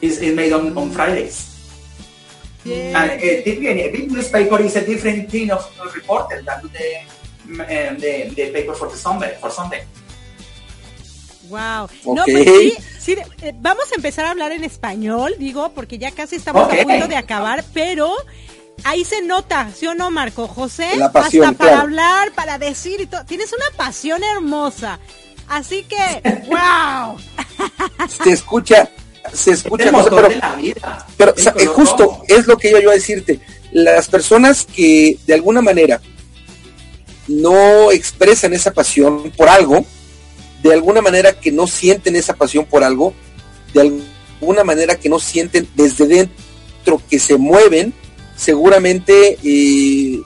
is, 0.00 0.20
is 0.20 0.34
made 0.34 0.52
on, 0.52 0.76
on 0.76 0.90
Fridays. 0.90 1.46
Yeah. 2.64 3.02
And 3.02 3.10
uh, 3.12 3.16
typically, 3.16 3.82
a 3.82 3.90
big 3.90 4.12
newspaper 4.12 4.60
is 4.60 4.76
a 4.76 4.84
different 4.84 5.30
team 5.30 5.50
of 5.50 5.64
reporters 5.94 6.44
than 6.44 6.62
the, 6.72 6.98
um, 7.62 7.98
the, 7.98 8.32
the 8.34 8.50
paper 8.52 8.74
for 8.74 8.88
the 8.88 8.96
Sunday, 8.96 9.36
for 9.40 9.50
Sunday. 9.50 9.84
Wow. 11.48 11.88
No, 12.04 12.22
Ok. 12.22 12.30
pues 12.30 12.44
sí, 12.44 12.76
sí, 13.00 13.16
eh, 13.42 13.52
vamos 13.56 13.90
a 13.90 13.96
empezar 13.96 14.24
a 14.26 14.30
hablar 14.30 14.52
en 14.52 14.62
español, 14.62 15.34
digo, 15.38 15.72
porque 15.74 15.98
ya 15.98 16.12
casi 16.12 16.36
estamos 16.36 16.72
a 16.72 16.82
punto 16.82 17.08
de 17.08 17.16
acabar, 17.16 17.64
pero 17.74 18.14
ahí 18.84 19.04
se 19.04 19.22
nota, 19.22 19.70
¿sí 19.74 19.86
o 19.86 19.94
no, 19.94 20.10
Marco 20.10 20.48
José? 20.48 20.96
La 20.96 21.12
pasión, 21.12 21.46
Hasta 21.46 21.58
para 21.58 21.70
claro. 21.70 21.82
hablar, 21.82 22.32
para 22.32 22.58
decir 22.58 23.00
y 23.00 23.06
todo. 23.06 23.24
Tienes 23.24 23.52
una 23.52 23.76
pasión 23.76 24.22
hermosa. 24.22 24.98
Así 25.48 25.84
que, 25.84 26.22
wow. 26.48 27.18
Se 28.22 28.32
escucha, 28.32 28.88
se 29.32 29.52
escucha, 29.52 29.84
el 29.84 29.90
José, 29.90 30.10
motor 30.10 30.22
pero 30.22 30.28
de 30.28 30.36
la 30.36 30.54
vida. 30.54 31.06
Pero 31.16 31.34
eh, 31.36 31.44
color 31.52 31.66
justo 31.74 32.22
es 32.28 32.46
lo 32.46 32.56
que 32.56 32.70
iba 32.70 32.80
yo 32.80 32.90
a 32.90 32.94
decirte. 32.94 33.40
Las 33.72 34.08
personas 34.08 34.64
que 34.64 35.18
de 35.26 35.34
alguna 35.34 35.60
manera 35.60 36.00
no 37.28 37.90
expresan 37.90 38.52
esa 38.52 38.72
pasión 38.72 39.32
por 39.36 39.48
algo, 39.48 39.84
de 40.62 40.72
alguna 40.72 41.00
manera 41.00 41.32
que 41.32 41.52
no 41.52 41.66
sienten 41.66 42.16
esa 42.16 42.34
pasión 42.34 42.64
por 42.64 42.84
algo, 42.84 43.14
de 43.72 43.80
alguna 44.40 44.64
manera 44.64 44.96
que 44.96 45.08
no 45.08 45.18
sienten 45.18 45.68
desde 45.74 46.06
dentro 46.06 47.00
que 47.08 47.18
se 47.18 47.36
mueven, 47.36 47.94
seguramente, 48.40 49.38
eh, 49.44 50.22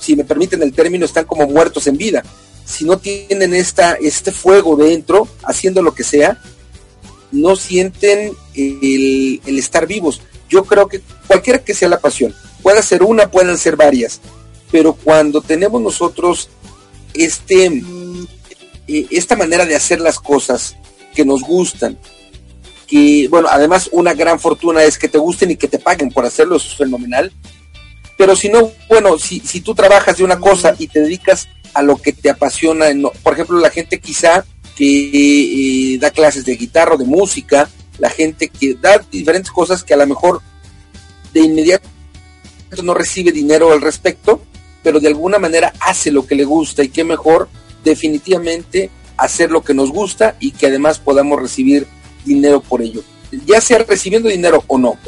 si 0.00 0.16
me 0.16 0.24
permiten 0.24 0.62
el 0.62 0.72
término, 0.72 1.04
están 1.04 1.26
como 1.26 1.46
muertos 1.46 1.86
en 1.86 1.98
vida. 1.98 2.24
Si 2.64 2.84
no 2.84 2.96
tienen 2.98 3.52
esta, 3.52 3.92
este 3.94 4.32
fuego 4.32 4.74
dentro, 4.76 5.28
haciendo 5.44 5.82
lo 5.82 5.94
que 5.94 6.02
sea, 6.02 6.40
no 7.32 7.54
sienten 7.54 8.32
el, 8.54 9.40
estar 9.44 9.86
vivos. 9.86 10.22
Yo 10.48 10.64
creo 10.64 10.88
que 10.88 11.02
cualquiera 11.26 11.62
que 11.62 11.74
sea 11.74 11.90
la 11.90 12.00
pasión, 12.00 12.34
puede 12.62 12.82
ser 12.82 13.02
una, 13.02 13.30
pueden 13.30 13.58
ser 13.58 13.76
varias, 13.76 14.20
pero 14.72 14.94
cuando 14.94 15.42
tenemos 15.42 15.82
nosotros 15.82 16.48
este, 17.12 17.66
eh, 18.88 19.06
esta 19.10 19.36
manera 19.36 19.66
de 19.66 19.76
hacer 19.76 20.00
las 20.00 20.18
cosas 20.18 20.76
que 21.14 21.24
nos 21.24 21.42
gustan, 21.42 21.98
que, 22.86 23.26
bueno, 23.28 23.48
además 23.50 23.88
una 23.92 24.14
gran 24.14 24.38
fortuna 24.40 24.82
es 24.84 24.98
que 24.98 25.08
te 25.08 25.18
gusten 25.18 25.50
y 25.50 25.56
que 25.56 25.68
te 25.68 25.78
paguen 25.78 26.10
por 26.10 26.24
hacerlo, 26.24 26.56
es 26.56 26.74
fenomenal. 26.74 27.32
Pero 28.16 28.34
si 28.36 28.48
no, 28.48 28.70
bueno, 28.88 29.18
si, 29.18 29.40
si 29.40 29.60
tú 29.60 29.74
trabajas 29.74 30.16
de 30.16 30.24
una 30.24 30.38
cosa 30.38 30.74
y 30.78 30.86
te 30.88 31.00
dedicas 31.00 31.48
a 31.74 31.82
lo 31.82 31.96
que 31.96 32.12
te 32.12 32.30
apasiona, 32.30 32.92
no- 32.94 33.10
por 33.22 33.34
ejemplo, 33.34 33.58
la 33.58 33.70
gente 33.70 33.98
quizá 34.00 34.44
que 34.76 35.94
eh, 35.94 35.98
da 35.98 36.10
clases 36.10 36.44
de 36.44 36.56
guitarra 36.56 36.94
o 36.94 36.98
de 36.98 37.04
música, 37.04 37.68
la 37.98 38.08
gente 38.10 38.48
que 38.48 38.74
da 38.74 38.98
diferentes 39.10 39.50
cosas 39.50 39.82
que 39.82 39.94
a 39.94 39.96
lo 39.98 40.06
mejor 40.06 40.40
de 41.32 41.40
inmediato 41.40 41.88
no 42.82 42.94
recibe 42.94 43.32
dinero 43.32 43.72
al 43.72 43.80
respecto, 43.80 44.42
pero 44.82 45.00
de 45.00 45.08
alguna 45.08 45.38
manera 45.38 45.72
hace 45.80 46.10
lo 46.10 46.26
que 46.26 46.34
le 46.34 46.44
gusta 46.44 46.82
y 46.84 46.88
qué 46.88 47.04
mejor 47.04 47.48
definitivamente 47.84 48.90
hacer 49.16 49.50
lo 49.50 49.62
que 49.62 49.74
nos 49.74 49.90
gusta 49.90 50.36
y 50.40 50.52
que 50.52 50.66
además 50.66 50.98
podamos 50.98 51.40
recibir 51.40 51.86
dinero 52.26 52.60
por 52.60 52.82
ello, 52.82 53.02
ya 53.46 53.60
sea 53.60 53.78
recibiendo 53.78 54.28
dinero 54.28 54.62
o 54.66 54.76
no. 54.78 54.98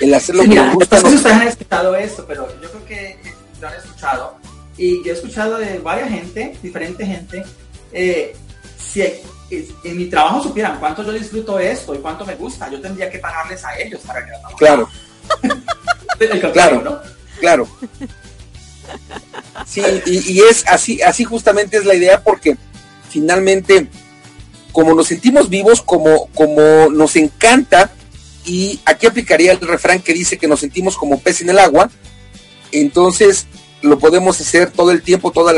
El 0.00 0.12
hacer 0.14 0.34
lo 0.34 0.42
Sí, 0.42 0.50
que 0.50 0.54
nos 0.56 0.66
no 0.66 0.74
gusta 0.74 0.96
sé 0.96 1.02
si 1.02 1.08
nos- 1.08 1.14
ustedes 1.16 1.36
han 1.36 1.48
escuchado 1.48 1.94
esto, 1.96 2.24
pero 2.28 2.48
yo 2.60 2.70
creo 2.70 2.84
que 2.86 3.18
lo 3.60 3.68
han 3.68 3.74
escuchado. 3.74 4.36
Y 4.78 5.02
yo 5.04 5.12
he 5.12 5.14
escuchado 5.14 5.56
de 5.58 5.78
varias 5.78 6.10
gente, 6.10 6.56
diferente 6.62 7.06
gente, 7.06 7.42
eh, 7.92 8.36
si 8.78 9.02
en 9.02 9.96
mi 9.96 10.06
trabajo 10.06 10.42
supieran 10.42 10.78
cuánto 10.78 11.02
yo 11.02 11.12
disfruto 11.12 11.58
esto 11.58 11.94
y 11.94 11.98
cuánto 11.98 12.26
me 12.26 12.34
gusta, 12.34 12.70
yo 12.70 12.80
tendría 12.80 13.08
que 13.10 13.18
pagarles 13.18 13.64
a 13.64 13.78
ellos 13.78 14.00
para 14.06 14.24
que 14.24 14.32
lo 14.32 14.56
Claro, 14.56 14.88
Claro. 16.52 16.82
¿no? 16.82 16.98
claro. 17.40 17.68
Sí, 19.66 19.82
y, 20.06 20.40
es 20.40 20.64
así, 20.68 21.00
así 21.02 21.24
justamente 21.24 21.76
es 21.78 21.84
la 21.84 21.94
idea 21.94 22.22
porque 22.22 22.56
finalmente, 23.08 23.88
como 24.76 24.92
nos 24.92 25.06
sentimos 25.06 25.48
vivos, 25.48 25.80
como, 25.80 26.26
como 26.34 26.90
nos 26.90 27.16
encanta, 27.16 27.90
y 28.44 28.78
aquí 28.84 29.06
aplicaría 29.06 29.52
el 29.52 29.58
refrán 29.58 30.02
que 30.02 30.12
dice 30.12 30.36
que 30.36 30.46
nos 30.46 30.60
sentimos 30.60 30.98
como 30.98 31.18
pez 31.18 31.40
en 31.40 31.48
el 31.48 31.58
agua, 31.58 31.90
entonces 32.72 33.46
lo 33.80 33.98
podemos 33.98 34.38
hacer 34.38 34.70
todo 34.70 34.90
el 34.90 35.00
tiempo, 35.00 35.32
todas 35.32 35.56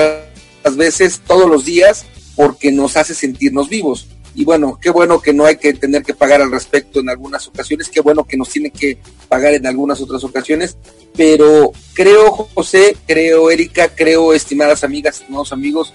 las 0.63 0.77
veces, 0.77 1.21
todos 1.27 1.51
los 1.51 1.65
días, 1.65 2.05
porque 2.37 2.71
nos 2.71 2.97
hace 2.97 3.13
sentirnos 3.13 3.69
vivos. 3.69 4.07
Y 4.37 4.45
bueno, 4.45 4.79
qué 4.81 4.91
bueno 4.91 5.21
que 5.21 5.33
no 5.33 5.47
hay 5.47 5.57
que 5.57 5.73
tener 5.73 6.05
que 6.05 6.15
pagar 6.15 6.41
al 6.41 6.53
respecto 6.53 7.01
en 7.01 7.11
algunas 7.11 7.49
ocasiones, 7.49 7.89
qué 7.89 8.01
bueno 8.01 8.25
que 8.25 8.37
nos 8.37 8.51
tiene 8.51 8.71
que 8.71 8.99
pagar 9.29 9.53
en 9.53 9.67
algunas 9.67 10.01
otras 10.01 10.23
ocasiones, 10.23 10.77
pero 11.17 11.73
creo, 11.93 12.49
José, 12.55 12.97
creo, 13.05 13.51
Erika, 13.51 13.89
creo, 13.89 14.33
estimadas 14.33 14.85
amigas, 14.85 15.19
estimados 15.19 15.53
amigos, 15.53 15.93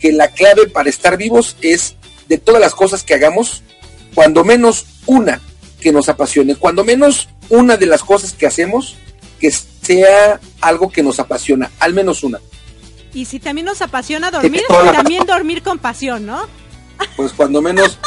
que 0.00 0.12
la 0.12 0.28
clave 0.28 0.68
para 0.68 0.88
estar 0.88 1.18
vivos 1.18 1.56
es 1.60 1.95
de 2.28 2.38
todas 2.38 2.60
las 2.60 2.74
cosas 2.74 3.02
que 3.02 3.14
hagamos, 3.14 3.62
cuando 4.14 4.44
menos 4.44 4.86
una 5.06 5.40
que 5.80 5.92
nos 5.92 6.08
apasione, 6.08 6.56
cuando 6.56 6.84
menos 6.84 7.28
una 7.48 7.76
de 7.76 7.86
las 7.86 8.02
cosas 8.02 8.32
que 8.32 8.46
hacemos 8.46 8.96
que 9.40 9.50
sea 9.50 10.40
algo 10.60 10.90
que 10.90 11.02
nos 11.02 11.20
apasiona, 11.20 11.70
al 11.78 11.94
menos 11.94 12.22
una. 12.22 12.40
Y 13.12 13.24
si 13.24 13.38
también 13.38 13.66
nos 13.66 13.82
apasiona 13.82 14.30
dormir, 14.30 14.62
también 14.68 15.24
dormir 15.26 15.62
con 15.62 15.78
pasión, 15.78 16.26
¿no? 16.26 16.46
Pues 17.16 17.32
cuando 17.32 17.62
menos, 17.62 17.98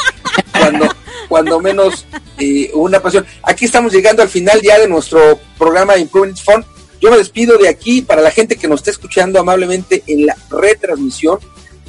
cuando, 0.52 0.88
cuando 1.28 1.60
menos 1.60 2.06
eh, 2.38 2.70
una 2.74 3.00
pasión. 3.00 3.26
Aquí 3.42 3.64
estamos 3.64 3.92
llegando 3.92 4.22
al 4.22 4.28
final 4.28 4.60
ya 4.62 4.78
de 4.78 4.88
nuestro 4.88 5.38
programa 5.58 5.96
Improvement 5.96 6.38
Fund. 6.38 6.64
Yo 7.00 7.10
me 7.10 7.16
despido 7.16 7.56
de 7.56 7.68
aquí 7.68 8.02
para 8.02 8.20
la 8.20 8.30
gente 8.30 8.56
que 8.56 8.68
nos 8.68 8.80
está 8.80 8.90
escuchando 8.90 9.40
amablemente 9.40 10.02
en 10.06 10.26
la 10.26 10.36
retransmisión. 10.50 11.38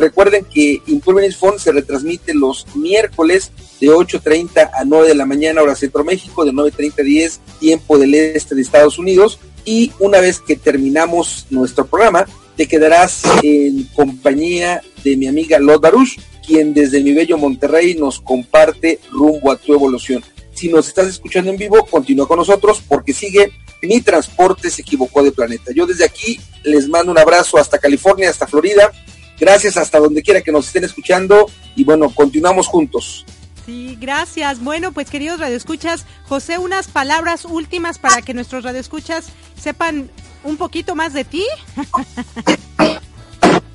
Recuerden 0.01 0.45
que 0.45 0.81
Improvement 0.87 1.31
Fund 1.31 1.59
se 1.59 1.71
retransmite 1.71 2.33
los 2.33 2.65
miércoles 2.75 3.51
de 3.79 3.89
8.30 3.89 4.71
a 4.73 4.83
9 4.83 5.09
de 5.09 5.13
la 5.13 5.27
mañana, 5.27 5.61
hora 5.61 5.75
Centro 5.75 6.03
México, 6.03 6.43
de 6.43 6.51
9.30 6.51 6.99
a 6.99 7.03
10, 7.03 7.39
tiempo 7.59 7.99
del 7.99 8.15
este 8.15 8.55
de 8.55 8.63
Estados 8.63 8.97
Unidos. 8.97 9.37
Y 9.63 9.91
una 9.99 10.19
vez 10.19 10.39
que 10.39 10.55
terminamos 10.55 11.45
nuestro 11.51 11.85
programa, 11.85 12.25
te 12.57 12.67
quedarás 12.67 13.21
en 13.43 13.83
compañía 13.93 14.81
de 15.03 15.15
mi 15.17 15.27
amiga 15.27 15.59
Lot 15.59 15.83
Baruch, 15.83 16.19
quien 16.43 16.73
desde 16.73 17.03
mi 17.03 17.13
bello 17.13 17.37
Monterrey 17.37 17.93
nos 17.93 18.19
comparte 18.19 18.99
rumbo 19.11 19.51
a 19.51 19.57
tu 19.57 19.71
evolución. 19.71 20.23
Si 20.55 20.67
nos 20.67 20.87
estás 20.87 21.07
escuchando 21.07 21.51
en 21.51 21.57
vivo, 21.57 21.85
continúa 21.85 22.27
con 22.27 22.39
nosotros 22.39 22.81
porque 22.87 23.13
sigue 23.13 23.51
Mi 23.83 24.01
Transporte 24.01 24.71
se 24.71 24.81
equivocó 24.81 25.21
de 25.21 25.31
planeta. 25.31 25.71
Yo 25.75 25.85
desde 25.85 26.05
aquí 26.05 26.39
les 26.63 26.89
mando 26.89 27.11
un 27.11 27.19
abrazo 27.19 27.59
hasta 27.59 27.77
California, 27.77 28.31
hasta 28.31 28.47
Florida. 28.47 28.91
Gracias 29.41 29.75
hasta 29.75 29.97
donde 29.97 30.21
quiera 30.21 30.41
que 30.41 30.51
nos 30.51 30.67
estén 30.67 30.83
escuchando 30.83 31.49
y 31.75 31.83
bueno, 31.83 32.13
continuamos 32.13 32.67
juntos. 32.67 33.25
Sí, 33.65 33.97
gracias. 33.99 34.63
Bueno, 34.63 34.91
pues 34.91 35.09
queridos 35.09 35.39
radioescuchas, 35.39 36.05
José, 36.27 36.59
unas 36.59 36.87
palabras 36.87 37.45
últimas 37.45 37.97
para 37.97 38.21
que 38.21 38.35
nuestros 38.35 38.63
radioescuchas 38.63 39.29
sepan 39.59 40.11
un 40.43 40.57
poquito 40.57 40.95
más 40.95 41.13
de 41.13 41.25
ti. 41.25 41.45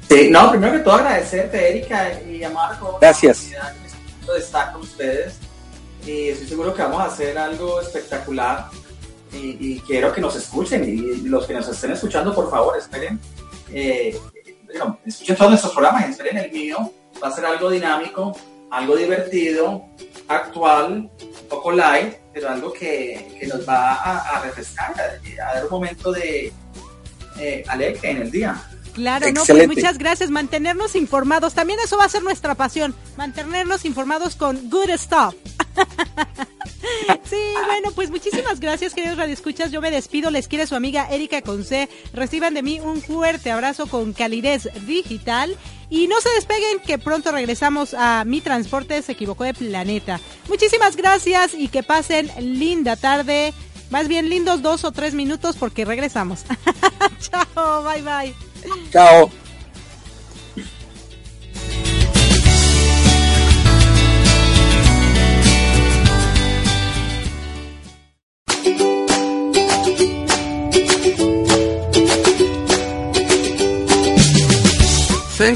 Sí, 0.09 0.31
no, 0.31 0.52
primero 0.52 0.74
que 0.74 0.79
todo 0.79 0.94
agradecerte, 0.94 1.68
Erika 1.68 2.22
y 2.22 2.40
a 2.44 2.48
Marco. 2.48 2.96
Gracias. 3.00 3.50
de 3.50 4.38
estar 4.38 4.72
con 4.72 4.83
ustedes. 4.83 5.35
Y 6.07 6.29
estoy 6.29 6.46
seguro 6.46 6.72
que 6.72 6.83
vamos 6.83 7.00
a 7.00 7.07
hacer 7.07 7.37
algo 7.37 7.81
espectacular. 7.81 8.68
Y, 9.33 9.81
quiero 9.81 10.12
que 10.12 10.20
nos 10.20 10.37
escuchen. 10.37 10.85
Y, 10.85 11.29
los 11.29 11.44
que 11.44 11.55
nos 11.55 11.66
estén 11.68 11.90
escuchando, 11.90 12.33
por 12.33 12.48
favor, 12.48 12.79
esperen. 12.79 13.18
Eh, 13.72 14.16
escuchen 15.05 15.37
todos 15.37 15.50
nuestros 15.50 15.72
programas, 15.72 16.09
esperen 16.09 16.38
el 16.38 16.52
mío. 16.52 16.92
Va 17.22 17.29
a 17.29 17.33
ser 17.33 17.46
algo 17.46 17.70
dinámico, 17.70 18.37
algo 18.70 18.96
divertido, 18.96 19.85
actual, 20.29 21.11
un 21.20 21.48
poco 21.48 21.72
light, 21.72 22.14
pero 22.33 22.50
algo 22.50 22.72
que, 22.72 23.37
que 23.38 23.46
nos 23.46 23.66
va 23.66 23.94
a, 23.94 24.40
refrescar, 24.42 24.94
a, 25.00 25.55
dar 25.55 25.64
un 25.64 25.70
momento 25.70 26.12
de 26.12 26.52
eh, 27.38 27.64
alegre 27.68 28.11
en 28.11 28.22
el 28.22 28.31
día. 28.31 28.62
Claro, 28.94 29.31
no, 29.31 29.44
pues 29.44 29.68
muchas 29.68 29.98
gracias. 29.98 30.31
Mantenernos 30.31 30.94
informados. 30.96 31.52
También 31.52 31.79
eso 31.85 31.98
va 31.98 32.05
a 32.05 32.09
ser 32.09 32.22
nuestra 32.22 32.55
pasión. 32.55 32.94
Mantenernos 33.16 33.85
informados 33.85 34.37
con 34.37 34.70
good 34.70 34.90
stuff. 34.96 35.35
sí, 37.25 37.37
bueno, 37.66 37.90
pues 37.94 38.11
muchísimas 38.11 38.61
gracias, 38.61 38.94
queridos 38.94 39.18
radioescuchas. 39.18 39.70
Yo 39.70 39.81
me 39.81 39.90
despido. 39.90 40.31
Les 40.31 40.49
quiere 40.49 40.66
su 40.66 40.75
amiga 40.75 41.09
Erika 41.11 41.42
Conce. 41.42 41.88
Reciban 42.12 42.55
de 42.55 42.62
mí 42.62 42.81
un 42.81 43.01
fuerte 43.03 43.51
abrazo 43.51 43.87
con 43.87 44.12
calidez 44.12 44.68
digital. 44.87 45.57
Y 45.88 46.09
no 46.09 46.20
se 46.20 46.31
despeguen, 46.31 46.81
que 46.81 46.99
pronto 46.99 47.31
regresamos 47.31 47.94
a 47.94 48.25
Mi 48.25 48.40
Transporte 48.40 49.01
se 49.03 49.12
equivocó 49.12 49.44
de 49.44 49.55
planeta. 49.55 50.20
Muchísimas 50.49 50.96
gracias 50.96 51.55
y 51.55 51.68
que 51.68 51.83
pasen 51.83 52.31
linda 52.38 52.96
tarde. 52.96 53.55
Más 53.90 54.09
bien 54.09 54.29
lindos 54.29 54.62
dos 54.62 54.85
o 54.85 54.90
tres 54.90 55.14
minutos 55.14 55.57
porque 55.57 55.85
regresamos. 55.85 56.44
Chao, 57.20 57.85
bye 57.85 58.03
bye. 58.03 58.35
Chao. 58.90 59.45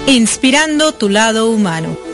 inspirando 0.07 0.93
tu 0.93 1.07
lado 1.07 1.51
humano. 1.51 2.06